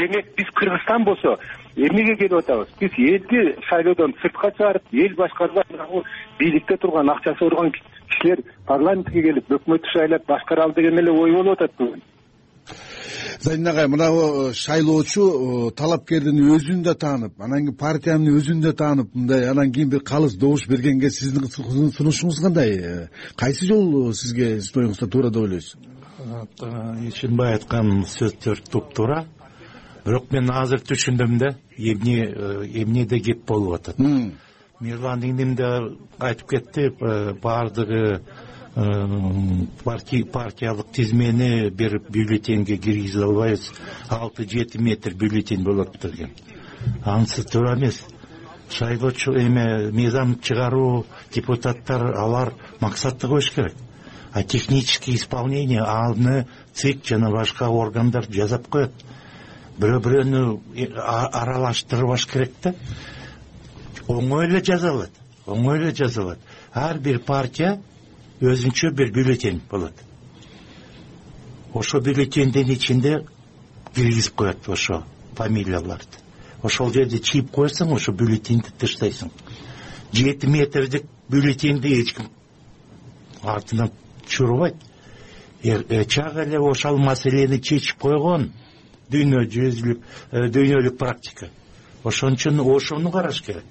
демек 0.00 0.34
биз 0.36 0.50
кыргызстан 0.54 1.04
болсо 1.04 1.38
эмнеге 1.76 2.16
келип 2.16 2.38
атабыз? 2.40 2.68
Биз 2.80 2.92
элди 2.98 3.54
шайлоодон 3.68 4.14
сыртка 4.22 4.50
чыгарып 4.58 4.82
эл 4.92 5.14
башкарбай 5.16 5.64
бийликте 6.38 6.76
турган 6.76 7.10
акчасы 7.10 7.44
урган 7.44 7.72
кишилер 7.72 8.42
парламентке 8.66 9.22
келип 9.22 9.50
өкмөттү 9.58 9.92
шайлап 9.94 10.26
башкаралы 10.26 10.74
деген 10.74 10.98
эле 10.98 11.12
ой 11.12 11.32
болуп 11.32 11.60
атат 11.60 11.76
бүгүн 11.78 12.02
зайдин 13.40 13.66
агай 13.66 13.88
мына 13.88 14.08
шайлоочу 14.54 15.70
талапкердин 15.76 16.40
өзүн 16.54 16.82
да 16.82 16.94
таанып 16.94 17.40
анан 17.40 17.66
кийин 17.66 17.76
партиянын 17.76 18.36
өзүн 18.38 18.60
да 18.62 18.72
таанып 18.72 19.14
мындай 19.14 19.48
анан 19.50 19.72
кийин 19.72 19.90
бир 19.90 20.00
калыс 20.00 20.36
добуш 20.36 20.66
бергенге 20.68 21.10
сиздин 21.10 21.48
сунушуңуз 21.48 22.40
кандай? 22.42 22.76
Э, 22.78 23.08
кайсы 23.36 23.66
жол 23.66 24.12
сизге 24.14 24.60
сиздин 24.60 24.84
оюңузда 24.84 25.08
туура 25.10 25.30
деп 25.30 25.42
ойлойсуз? 25.42 25.76
Ишенбай 27.08 27.54
айткан 27.54 28.04
сөздөр 28.04 28.62
туп 28.70 28.94
туура. 28.94 29.24
Бирок 30.04 30.32
мен 30.32 30.50
азыр 30.50 30.80
түшүндүм 30.80 31.38
да 31.38 31.54
эмне 31.76 32.24
э, 32.24 32.66
эмнеде 32.82 33.20
кеп 33.20 33.46
болуп 33.46 33.78
атат. 33.78 33.98
Мирлан 34.80 35.22
иңдим 35.26 35.54
да 35.58 35.70
айтып 36.18 36.50
кетти 36.50 36.88
э, 36.90 37.34
баардыгы 37.42 38.20
партиялык 38.74 40.92
тизмени 40.92 41.70
бир 41.70 42.00
бюллетеньге 42.08 42.76
киргизе 42.76 43.24
албайбыз. 43.24 43.72
Алты 44.08 44.48
жети 44.48 44.78
метр 44.78 45.14
бюллетень 45.14 45.64
болот 45.64 45.98
деген 46.00 46.30
анысы 47.04 47.44
туура 47.44 47.76
эмес. 47.76 48.04
Шайлоочу 48.70 49.32
эме 49.32 49.90
мыйзам 49.90 50.38
чыгаруу 50.40 51.06
депутаттар 51.32 52.16
алар 52.16 52.54
максатты 52.80 53.28
коюш 53.28 53.50
керек. 53.50 53.74
А 54.32 54.42
технический 54.42 55.14
исполнение 55.14 55.82
аны 55.82 56.46
цик 56.74 57.04
жана 57.04 57.30
башка 57.30 57.68
органдар 57.68 58.26
жасап 58.30 58.68
коет. 58.68 58.92
Бирөө 59.78 60.00
бирөөнү 60.02 60.60
э, 60.74 60.86
аралаштырбаш 60.92 62.26
керек 62.26 62.52
да. 62.62 62.74
Оңой 64.08 64.46
эле 64.46 64.62
жаза 64.64 64.90
алат 64.90 65.10
оңой 65.48 65.78
эле 65.78 65.94
жаза 65.94 66.22
алат 66.22 66.38
ар 66.74 66.98
бир 66.98 67.20
партия 67.20 67.80
өзүнчө 68.40 68.92
бир 68.94 69.12
бюллетень 69.12 69.60
болот. 69.70 69.94
Ошол 71.74 72.00
бюллетендин 72.00 72.70
ичинде 72.70 73.26
киргизип 73.94 74.34
коет 74.34 74.68
ошо 74.68 75.04
фамилияларды. 75.36 76.22
Ошол 76.62 76.92
жерде 76.92 77.18
чип 77.18 77.50
койсоң 77.54 77.92
ошо 77.94 78.12
бюллетеньди 78.12 78.70
таштайсың 78.78 79.30
жети 80.12 80.46
метрдик 80.46 81.04
бюллетеньди 81.28 82.00
эч 82.00 82.14
ким 82.14 82.30
артынан 83.42 83.90
чурбайт 84.26 84.76
э, 85.62 86.04
чак 86.04 86.36
эле 86.36 86.58
ошол 86.58 86.98
маселени 86.98 87.60
чечип 87.60 87.98
койгон 87.98 88.52
дүйнө 89.10 89.46
жүзүлүк 89.50 90.00
э, 90.30 90.48
дүйнөлүк 90.48 90.98
практика. 90.98 91.50
Ошон 92.04 92.34
үчүн 92.34 92.60
ошону 92.60 93.10
караш 93.10 93.42
керек 93.42 93.64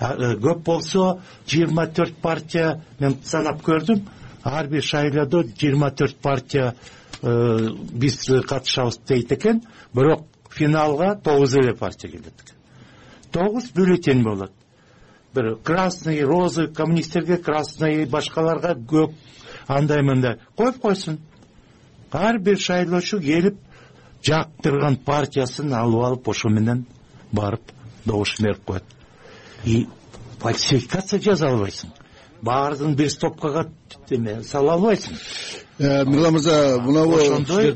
көп 0.00 0.64
болсо 0.64 1.20
жыйырма 1.46 1.86
төрт 1.94 2.16
партия 2.22 2.82
мен 2.98 3.16
санап 3.24 3.62
көрдүм 3.62 4.02
ар 4.44 4.66
бир 4.66 4.82
шайлоодо 4.82 5.44
жыйырма 5.44 5.90
төрт 5.90 6.16
партия 6.22 6.74
э, 7.22 7.68
биз 7.92 8.18
катышабыз 8.48 8.98
дейт 9.06 9.32
экен. 9.32 9.62
Бирок 9.94 10.26
финалга 10.50 11.14
тогуз 11.16 11.54
эле 11.54 11.74
партия 11.74 12.08
келет 12.08 12.26
экен. 12.26 12.56
Тогуз 13.30 13.70
бюллетень 13.70 14.22
болот. 14.22 14.52
Бир 15.34 15.56
красный 15.56 16.22
розовый 16.22 16.72
коммунисттерге 16.74 17.38
красный 17.38 18.06
башкаларга 18.06 18.74
көк 18.74 19.14
андай 19.66 20.02
мындай. 20.02 20.38
Коюп 20.56 20.80
койсун. 20.80 21.20
Ар 22.10 22.38
бир 22.38 22.58
шайлоочу 22.58 23.20
келип 23.20 23.58
жактырган 24.24 24.96
партиясын 24.96 25.72
алып 25.72 26.04
алып 26.04 26.28
ошо 26.28 26.48
менен 26.48 26.84
барып 27.32 27.72
добушун 28.04 28.46
берип 28.46 28.64
коет 28.64 28.84
и 29.64 29.86
фальсификация 30.40 31.20
жаса 31.20 31.48
албайсың. 31.48 31.90
Баардыгын 32.42 32.96
бир 32.98 33.10
стопкага 33.10 33.68
эме 34.10 34.42
сала 34.42 34.74
албайсың. 34.74 35.14
Э, 35.78 36.04
мирлан 36.04 36.34
мырза 36.34 36.78
мынабу 36.80 37.16
ошондой 37.16 37.72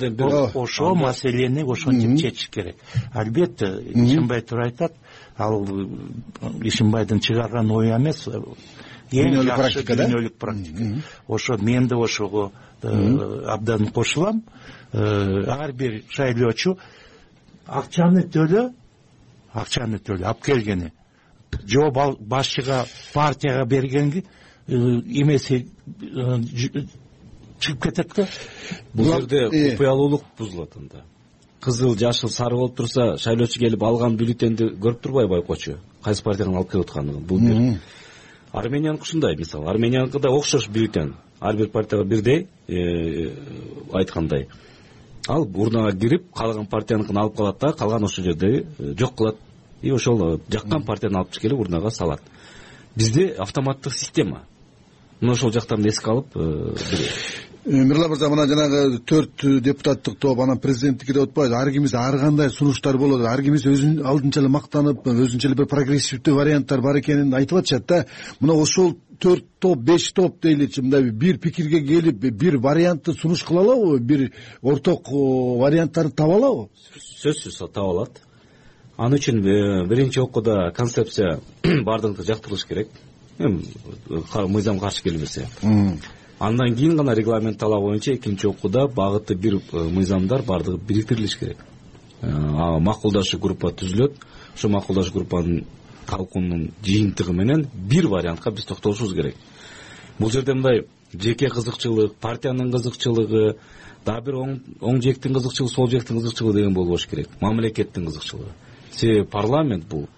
ошол 0.54 0.94
маселени 0.94 1.62
ошентип 1.62 2.18
чечиш 2.20 2.48
керек. 2.50 2.76
Албетте 3.12 3.66
ишенбай 3.94 4.42
туруп 4.42 4.64
айтат 4.64 4.92
ал 5.36 5.64
ишенбайдын 6.62 7.20
чыгарган 7.20 7.70
ою 7.70 7.96
эмес 7.96 8.26
эң 8.26 8.44
дүйнөлүк 9.10 9.56
жакшы 9.56 9.84
дүйнөлүк 9.86 10.36
практика. 10.38 11.02
Ошо 11.28 11.56
мен 11.58 11.86
да 11.88 11.96
ошого 11.96 12.52
абдан 12.82 13.86
кошулам. 13.92 14.42
Ар 14.92 15.72
бир 15.72 16.02
шайлоочу 16.10 16.76
акчаны 17.66 18.26
төлө 18.26 18.72
акчаны 19.54 19.98
төлө 19.98 20.24
алып 20.26 20.44
келгени 20.44 20.92
же 21.66 21.90
башчыга 22.20 22.86
партияга 23.12 23.64
бергенги 23.66 24.24
эмеси 24.68 25.68
чыгып 27.60 27.82
кетет 27.82 28.12
да? 28.16 28.28
Бул 28.94 29.04
жерде 29.06 29.48
э. 29.50 29.70
купуялуулук 29.72 30.24
бузулат 30.38 30.76
анда. 30.76 31.04
Кызыл 31.60 31.96
жашыл 31.96 32.28
сары 32.28 32.56
болуп 32.56 32.76
турса 32.76 33.16
шайлоочу 33.18 33.60
келип 33.60 33.82
алган 33.82 34.16
бюллетенди 34.16 34.72
көрүп 34.74 35.00
турбайбы 35.00 35.38
байкоочу 35.38 35.78
кайсы 36.02 36.22
партиядан 36.22 36.56
алып 36.56 36.72
келип 36.72 36.88
атканын 36.88 37.24
бул 37.24 37.40
бир. 37.40 37.80
Арменияныкы 38.52 39.02
ушундай 39.02 39.36
мисалы. 39.36 39.68
Арменияныкы 39.70 40.18
да 40.20 40.30
окшош 40.30 40.68
бюллетень 40.68 41.14
ар 41.40 41.56
бир 41.56 41.68
партияга 41.68 42.04
бирдей 42.04 42.48
э, 42.68 43.32
айткандай. 43.92 44.48
Ал 45.28 45.48
урнага 45.54 45.96
кирип 45.98 46.32
каалаган 46.34 46.66
партияныкын 46.66 47.16
алып 47.18 47.36
калат 47.36 47.58
да 47.60 47.72
калган 47.72 48.04
ошол 48.04 48.24
жерде 48.24 48.66
э, 48.78 48.94
жок 48.98 49.16
кылат 49.16 49.36
и 49.86 49.92
ошол 49.94 50.40
жаккан 50.50 50.84
партияны 50.84 51.22
алып 51.22 51.38
келип 51.40 51.60
урнага 51.60 51.90
салат. 51.90 52.22
Бизде 52.96 53.34
автоматтык 53.38 53.94
система. 53.94 54.42
Мына 55.20 55.32
ошол 55.32 55.52
жактарды 55.52 55.88
эске 55.88 56.10
алып 56.10 56.34
бир 57.66 57.84
мирлан 57.84 58.10
мырза 58.10 58.28
мына 58.30 58.46
жанагы 58.46 59.00
төрт 59.06 59.42
депутаттык 59.62 60.18
топ 60.18 60.40
анан 60.40 60.58
президенттики 60.58 61.12
деп 61.12 61.28
атпайбы 61.28 61.56
ар 61.56 61.70
кимиси 61.72 61.96
ар 61.96 62.18
кандай 62.18 62.50
сунуштар 62.50 62.96
болот. 62.98 63.24
Ар 63.26 63.42
кимиси 63.42 63.68
өзүн 63.68 64.02
алдынча 64.06 64.40
эле 64.40 64.48
мактанып 64.48 65.06
өзүнчө 65.06 65.48
эле 65.48 65.58
бир 65.58 65.66
прогрессивдүү 65.66 66.34
варианттар 66.36 66.80
бар 66.80 67.00
экенин 67.00 67.34
айтып 67.34 67.58
атышат 67.58 67.86
да. 67.86 68.04
Мына 68.40 68.54
ошол 68.54 68.94
төрт 69.20 69.46
топ 69.58 69.82
беш 69.82 70.12
топ 70.12 70.40
дейличи 70.42 70.80
мындай 70.82 71.10
бир 71.10 71.38
пикирге 71.38 71.80
келип 71.80 72.20
бир 72.20 72.58
вариантты 72.58 73.14
сунуш 73.14 73.42
кыла 73.42 73.62
алабы? 73.62 73.98
Бир 73.98 74.30
орток 74.62 75.10
варианттарды 75.10 76.14
таба 76.14 76.36
алабы? 76.36 76.68
Сөзсүз 77.22 77.58
таба 77.72 77.90
алат 77.90 78.25
ал 78.96 79.12
үчүн 79.12 79.44
э, 79.44 79.86
биринчи 79.86 80.20
окууда 80.20 80.70
концепция 80.74 81.40
баардыгыбызга 81.62 82.32
жактырылыш 82.32 82.64
керек. 82.64 82.88
Эми 83.38 83.62
мыйзам 84.48 84.78
каршы 84.80 85.02
келбесе. 85.02 85.48
Андан 86.38 86.74
кийин 86.74 86.96
гана 86.96 87.14
регламент 87.14 87.58
талабы 87.58 87.88
боюнча 87.88 88.14
экинчи 88.14 88.46
окууда 88.46 88.86
багыты 88.88 89.34
бир 89.34 89.56
э, 89.56 89.60
мыйзамдар 89.88 90.42
баардыгы 90.42 90.78
бириктирилиш 90.78 91.36
керек. 91.36 91.58
Э, 92.22 92.30
макулдашуу 92.30 93.40
группа 93.40 93.68
түзүлөт. 93.68 94.16
Ошол 94.54 94.70
макулдашуу 94.70 95.12
группанын 95.12 95.66
талкуунун 96.06 96.72
жыйынтыгы 96.82 97.32
менен 97.32 97.68
бир 97.74 98.08
вариантка 98.08 98.50
биз 98.50 98.64
токтолушубуз 98.64 99.14
керек. 99.14 99.36
Бул 100.18 100.30
жерде 100.30 100.54
мындай 100.54 100.86
жеке 101.12 101.48
кызыкчылык 101.48 102.14
партиянын 102.14 102.72
кызыкчылыгы 102.72 103.58
дагы 104.06 104.24
бир 104.24 104.34
оң 104.80 105.02
жээктин 105.02 105.34
кызыкчылыгы 105.34 105.74
сол 105.74 105.90
жээктин 105.90 106.20
кызыкчылыгы 106.20 106.60
деген 106.60 106.74
болбош 106.74 107.06
керек. 107.06 107.28
Мамлекеттин 107.40 108.06
кызыкчылыгы 108.06 108.52
себеби 108.96 109.26
парламент 109.30 109.86
бул 109.88 110.08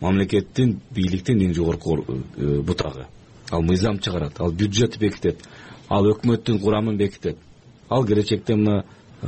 мамлекеттин 0.00 0.80
бийликтин 0.94 1.42
эң 1.46 1.54
жогорку 1.54 1.98
э, 2.04 2.60
бутагы. 2.62 3.06
Ал 3.50 3.62
мыйзам 3.62 3.98
чыгарат 3.98 4.40
ал 4.40 4.52
бюджет 4.52 4.98
бекитет 4.98 5.44
ал 5.88 6.06
өкмөттүн 6.06 6.60
курамын 6.60 6.96
бекитет. 6.96 7.36
Ал 7.88 8.06
келечекте 8.06 8.54
мына 8.54 8.84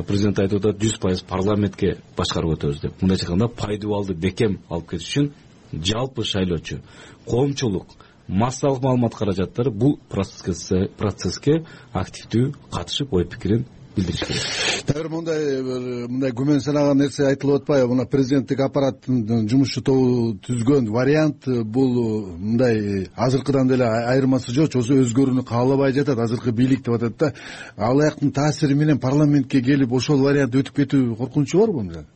президент 0.07 0.39
айтып 0.39 0.63
атат 0.63 0.81
жүз 0.81 1.01
пайыз 1.01 1.23
парламентке 1.23 1.99
башкарып 2.17 2.57
өтөбүз 2.57 2.81
деп. 2.81 3.03
Мындайча 3.03 3.27
айтканда 3.27 3.49
пайдубалды 3.49 4.15
бекем 4.15 4.61
алып 4.71 4.95
кетиш 4.95 5.11
үчүн 5.11 5.33
жалпы 5.73 6.25
шайлоочу 6.25 6.81
коомчулук 7.27 7.87
массалык 8.29 8.83
маалымат 8.83 9.15
каражаттары 9.15 9.71
бул 9.71 9.99
процесске 10.09 11.65
активдүү 11.93 12.53
катышып 12.71 13.13
ой 13.13 13.27
пикирин 13.27 13.67
билдириш 13.97 14.21
керек. 14.21 14.43
Дагы 14.87 15.03
бир 15.03 15.11
мондай 15.11 15.63
мындай 16.09 16.33
күмөн 16.37 16.61
санаган 16.61 16.99
нерсе 16.99 17.27
айтылып 17.27 17.63
атпайбы? 17.63 17.91
Мына 17.95 18.07
президенттик 18.07 18.61
аппараттын 18.61 19.49
жумушчу 19.49 19.83
тобу 19.83 20.33
түзгөн 20.47 20.89
вариант 20.93 21.47
бул 21.47 22.27
мындай 22.39 23.09
азыркыдан 23.15 23.69
деле 23.69 23.85
айырмасы 23.85 24.53
жокчу 24.53 24.81
өзгөрүүнү 24.81 25.45
каалабай 25.49 25.93
жатат 25.93 26.19
азыркы 26.19 26.53
бийлик 26.53 26.85
деп 26.85 26.97
атат 26.97 27.19
да. 27.19 27.33
Ал 27.77 28.01
аяктын 28.01 28.33
таасири 28.33 28.75
менен 28.75 28.99
парламентке 28.99 29.63
келип 29.63 29.93
ошол 29.93 30.23
вариант 30.23 30.55
өтүп 30.55 30.83
кетүү 30.83 31.17
коркунучу 31.17 31.59
барбы 31.59 32.07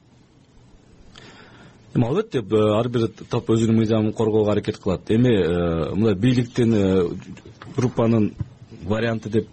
эми 1.97 2.07
албетте 2.07 2.43
ар 2.79 2.89
бир 2.89 3.09
топ 3.31 3.51
өзүнүн 3.51 3.81
мыйзамын 3.81 4.13
коргоого 4.13 4.53
аракет 4.53 4.79
кылат. 4.79 5.11
Эми 5.11 5.33
э, 5.33 5.95
мындай 5.95 6.15
бийликтин 6.15 6.75
э, 6.75 7.09
группанын 7.77 8.35
варианты 8.85 9.31
деп 9.31 9.49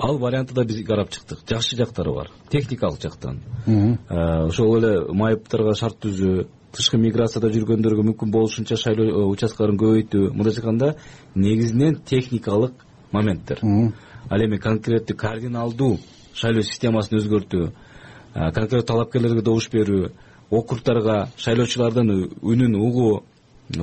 ал 0.00 0.18
вариантты 0.18 0.54
да 0.54 0.64
биз 0.64 0.84
карап 0.86 1.10
чыктык. 1.10 1.40
Жакшы 1.48 1.76
жактары 1.76 2.12
бар. 2.14 2.30
Техникалык 2.50 3.00
жактан. 3.00 3.40
Э, 3.66 4.46
ошол 4.46 4.78
эле 4.78 5.12
майыптарга 5.12 5.74
шарт 5.74 6.00
түзүү 6.00 6.46
тышкы 6.72 6.98
миграцияда 6.98 7.50
жүргөндөргө 7.52 8.04
мүмкүн 8.08 8.30
болушунча 8.30 8.76
шайлоо 8.76 9.06
э, 9.10 9.26
участкаларын 9.34 9.78
көбөйтүү. 9.78 10.30
Мындайча 10.32 10.60
айтканда 10.60 10.94
негизинен 11.34 12.00
техникалык 12.06 12.72
моменттер 13.12 13.60
ал 14.30 14.44
эми 14.44 14.58
конкреттүү 14.62 15.16
кардиналдуу 15.16 15.98
шайлоо 16.34 16.62
системасын 16.62 17.18
өзгөртүү 17.18 17.64
э, 17.66 17.72
конкреттүү 18.34 18.86
талапкерлерге 18.86 19.42
добуш 19.42 19.68
берүү 19.72 20.10
округдарга 20.50 21.28
шайлоочулардын 21.36 22.12
үнүн 22.42 22.76
угуу 22.78 23.24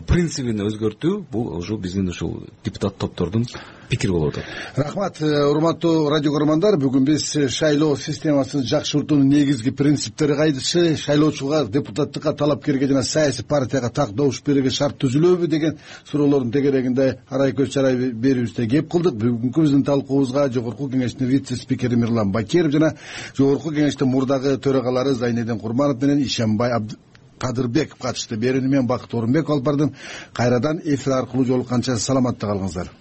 принцибин 0.07 0.61
өзгөртүү. 0.65 1.25
Бул 1.31 1.57
уже 1.57 1.77
биздин 1.77 2.09
ушул 2.09 2.43
депутат 2.63 2.97
топтордун 2.97 3.45
пикири 3.89 4.11
болуп 4.11 4.35
атат. 4.35 4.45
Рахмат 4.75 5.21
э, 5.21 5.45
урматтуу 5.47 6.09
радио 6.09 6.33
көрөрмандар. 6.33 6.75
Бүгүн 6.81 7.05
биз 7.07 7.23
шайлоо 7.55 7.95
системасын 7.95 8.65
жакшыртуунун 8.67 9.29
негизги 9.29 9.71
принциптери 9.71 10.35
кайсы? 10.35 10.97
Шайлоочуга 10.97 11.65
депутаттыкка 11.65 12.33
талапкерге 12.33 12.87
жана 12.87 13.03
саясий 13.03 13.45
партияга 13.45 13.89
так 13.89 14.11
добуш 14.11 14.41
берүүгө 14.43 14.71
шарт 14.75 14.99
түзүлөбү 14.99 15.47
деген 15.47 15.77
суроолордун 16.11 16.51
тегерегинде 16.51 17.19
арай 17.29 17.55
көз 17.55 17.71
чарай 17.71 17.95
берүүбүздө 17.95 18.67
кеп 18.67 18.91
кылдык. 18.91 19.15
Бүгүнкү 19.23 19.67
биздин 19.67 19.85
талкуубузга 19.87 20.49
жогорку 20.51 20.89
кеңештин 20.91 21.27
вице 21.31 21.55
спикери 21.55 21.95
мирлан 21.95 22.31
бакиров 22.31 22.75
жана 22.75 22.93
жогорку 23.37 23.71
кеңештин 23.71 24.11
мурдагы 24.11 24.57
төрагалары 24.59 25.15
зайнедин 25.15 25.59
курманов 25.59 26.01
менен 26.01 26.19
ишенбай 26.25 26.75
кадырбеков 27.39 27.99
катышты. 27.99 28.37
Берүүнү 28.37 28.69
мен 28.69 28.87
бакыт 28.87 29.13
орунбеков 29.13 29.57
алып 29.57 29.65
бардым. 29.65 29.93
Кайрадан 30.33 30.81
эфир 30.83 31.19
аркылуу 31.21 31.45
жолукканча 31.45 31.97
саламатта 31.97 32.47
калыңыздар 32.47 32.91